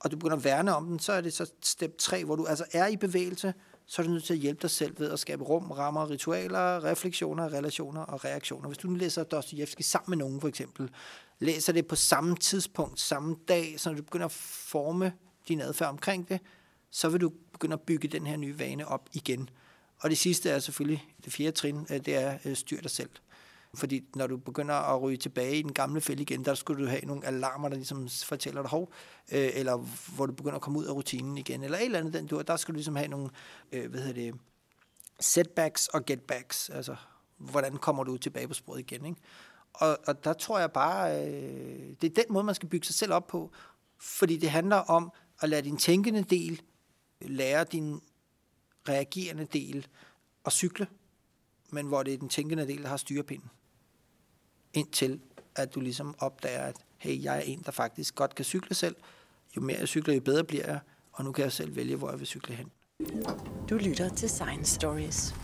og 0.00 0.10
du 0.10 0.16
begynder 0.16 0.36
at 0.36 0.44
værne 0.44 0.74
om 0.74 0.86
den, 0.86 0.98
så 0.98 1.12
er 1.12 1.20
det 1.20 1.32
så 1.32 1.52
step 1.62 1.98
3, 1.98 2.24
hvor 2.24 2.36
du 2.36 2.46
altså 2.46 2.64
er 2.72 2.86
i 2.86 2.96
bevægelse, 2.96 3.54
så 3.86 4.02
er 4.02 4.06
du 4.06 4.12
nødt 4.12 4.24
til 4.24 4.34
at 4.34 4.40
hjælpe 4.40 4.62
dig 4.62 4.70
selv 4.70 4.98
ved 4.98 5.10
at 5.10 5.18
skabe 5.18 5.44
rum, 5.44 5.70
rammer, 5.70 6.10
ritualer, 6.10 6.84
refleksioner, 6.84 7.52
relationer 7.52 8.00
og 8.00 8.24
reaktioner. 8.24 8.68
Hvis 8.68 8.78
du 8.78 8.88
nu 8.88 8.94
læser 8.94 9.24
Dostoyevsky 9.24 9.82
sammen 9.82 10.10
med 10.10 10.24
nogen 10.24 10.40
for 10.40 10.48
eksempel, 10.48 10.90
læser 11.38 11.72
det 11.72 11.86
på 11.86 11.96
samme 11.96 12.36
tidspunkt, 12.36 13.00
samme 13.00 13.36
dag, 13.48 13.74
så 13.80 13.90
når 13.90 13.96
du 13.96 14.02
begynder 14.02 14.26
at 14.26 14.32
forme 14.32 15.12
din 15.48 15.60
adfærd 15.60 15.88
omkring 15.88 16.28
det, 16.28 16.40
så 16.90 17.08
vil 17.08 17.20
du 17.20 17.32
begynde 17.52 17.74
at 17.74 17.80
bygge 17.80 18.08
den 18.08 18.26
her 18.26 18.36
nye 18.36 18.58
vane 18.58 18.88
op 18.88 19.08
igen. 19.12 19.50
Og 19.98 20.10
det 20.10 20.18
sidste 20.18 20.50
er 20.50 20.58
selvfølgelig, 20.58 21.08
det 21.24 21.32
fjerde 21.32 21.52
trin, 21.52 21.86
øh, 21.90 21.96
det 21.96 22.14
er 22.14 22.38
øh, 22.44 22.56
styr 22.56 22.80
dig 22.80 22.90
selv. 22.90 23.10
Fordi 23.74 24.04
når 24.16 24.26
du 24.26 24.36
begynder 24.36 24.74
at 24.74 25.02
ryge 25.02 25.16
tilbage 25.16 25.56
i 25.56 25.62
den 25.62 25.72
gamle 25.72 26.00
fælde 26.00 26.22
igen, 26.22 26.44
der 26.44 26.54
skulle 26.54 26.84
du 26.84 26.88
have 26.88 27.04
nogle 27.04 27.26
alarmer, 27.26 27.68
der 27.68 27.76
ligesom 27.76 28.08
fortæller 28.24 28.62
dig 28.62 28.70
hov, 28.70 28.92
øh, 29.32 29.50
eller 29.54 29.76
hvor 30.16 30.26
du 30.26 30.32
begynder 30.32 30.56
at 30.56 30.62
komme 30.62 30.78
ud 30.78 30.84
af 30.84 30.92
rutinen 30.92 31.38
igen, 31.38 31.62
eller 31.62 31.78
et 31.78 31.84
eller 31.84 31.98
andet 31.98 32.12
den 32.12 32.26
du, 32.26 32.42
der 32.46 32.56
skal 32.56 32.72
du 32.72 32.76
ligesom 32.76 32.96
have 32.96 33.08
nogle, 33.08 33.30
øh, 33.72 33.90
hvad 33.90 34.00
hedder 34.00 34.22
det, 34.22 34.34
setbacks 35.20 35.88
og 35.88 36.06
getbacks, 36.06 36.70
altså 36.70 36.96
hvordan 37.36 37.76
kommer 37.76 38.04
du 38.04 38.16
tilbage 38.16 38.48
på 38.48 38.54
sporet 38.54 38.80
igen, 38.80 39.04
ikke? 39.04 39.20
Og, 39.72 39.98
og 40.06 40.24
der 40.24 40.32
tror 40.32 40.58
jeg 40.58 40.72
bare, 40.72 41.26
øh, 41.26 41.94
det 42.00 42.04
er 42.04 42.22
den 42.22 42.32
måde, 42.32 42.44
man 42.44 42.54
skal 42.54 42.68
bygge 42.68 42.86
sig 42.86 42.94
selv 42.94 43.12
op 43.12 43.26
på, 43.26 43.50
fordi 43.98 44.36
det 44.36 44.50
handler 44.50 44.76
om 44.76 45.12
at 45.40 45.48
lade 45.48 45.62
din 45.62 45.76
tænkende 45.76 46.22
del 46.22 46.62
lære 47.28 47.64
din 47.64 48.00
reagerende 48.88 49.44
del 49.44 49.86
at 50.44 50.52
cykle, 50.52 50.86
men 51.70 51.86
hvor 51.86 52.02
det 52.02 52.14
er 52.14 52.18
den 52.18 52.28
tænkende 52.28 52.66
del, 52.66 52.82
der 52.82 52.88
har 52.88 52.96
styrepinden 52.96 53.50
indtil 54.74 55.20
at 55.56 55.74
du 55.74 55.80
ligesom 55.80 56.14
opdager, 56.18 56.62
at 56.62 56.76
hey, 56.98 57.24
jeg 57.24 57.36
er 57.36 57.40
en, 57.40 57.62
der 57.66 57.72
faktisk 57.72 58.14
godt 58.14 58.34
kan 58.34 58.44
cykle 58.44 58.74
selv. 58.74 58.96
Jo 59.56 59.62
mere 59.62 59.78
jeg 59.78 59.88
cykler, 59.88 60.14
jo 60.14 60.20
bedre 60.20 60.44
bliver 60.44 60.66
jeg, 60.66 60.80
og 61.12 61.24
nu 61.24 61.32
kan 61.32 61.44
jeg 61.44 61.52
selv 61.52 61.76
vælge, 61.76 61.96
hvor 61.96 62.10
jeg 62.10 62.18
vil 62.18 62.26
cykle 62.26 62.54
hen. 62.54 62.70
Du 63.70 63.74
lytter 63.74 64.08
til 64.08 64.30
Science 64.30 64.74
Stories. 64.74 65.34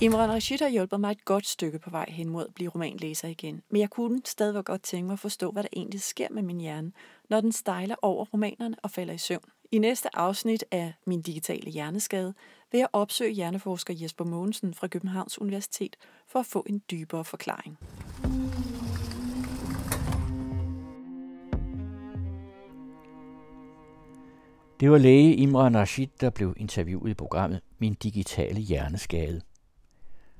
Imran 0.00 0.30
Rashid 0.30 0.58
har 0.58 0.68
hjulpet 0.68 1.00
mig 1.00 1.10
et 1.10 1.24
godt 1.24 1.46
stykke 1.46 1.78
på 1.78 1.90
vej 1.90 2.06
hen 2.08 2.28
mod 2.28 2.46
at 2.46 2.54
blive 2.54 2.70
romanlæser 2.70 3.28
igen, 3.28 3.62
men 3.70 3.80
jeg 3.80 3.90
kunne 3.90 4.20
stadigvæk 4.24 4.64
godt 4.64 4.82
tænke 4.82 5.06
mig 5.06 5.12
at 5.12 5.18
forstå, 5.18 5.50
hvad 5.50 5.62
der 5.62 5.68
egentlig 5.72 6.00
sker 6.00 6.28
med 6.30 6.42
min 6.42 6.60
hjerne, 6.60 6.92
når 7.30 7.40
den 7.40 7.52
stejler 7.52 7.96
over 8.02 8.24
romanerne 8.24 8.76
og 8.82 8.90
falder 8.90 9.14
i 9.14 9.18
søvn. 9.18 9.44
I 9.72 9.78
næste 9.78 10.16
afsnit 10.16 10.64
af 10.70 10.94
Min 11.06 11.22
digitale 11.22 11.70
hjerneskade 11.70 12.34
vil 12.74 12.78
jeg 12.78 12.88
opsøge 12.92 13.30
hjerneforsker 13.30 13.94
Jesper 13.96 14.24
Mogensen 14.24 14.74
fra 14.74 14.86
Københavns 14.86 15.40
Universitet 15.40 15.96
for 16.26 16.38
at 16.38 16.46
få 16.46 16.64
en 16.68 16.82
dybere 16.90 17.24
forklaring. 17.24 17.78
Det 24.80 24.90
var 24.90 24.98
læge 24.98 25.34
Imran 25.34 25.76
Rashid, 25.76 26.06
der 26.20 26.30
blev 26.30 26.54
interviewet 26.56 27.10
i 27.10 27.14
programmet 27.14 27.60
Min 27.78 27.94
digitale 27.94 28.60
hjerneskade. 28.60 29.40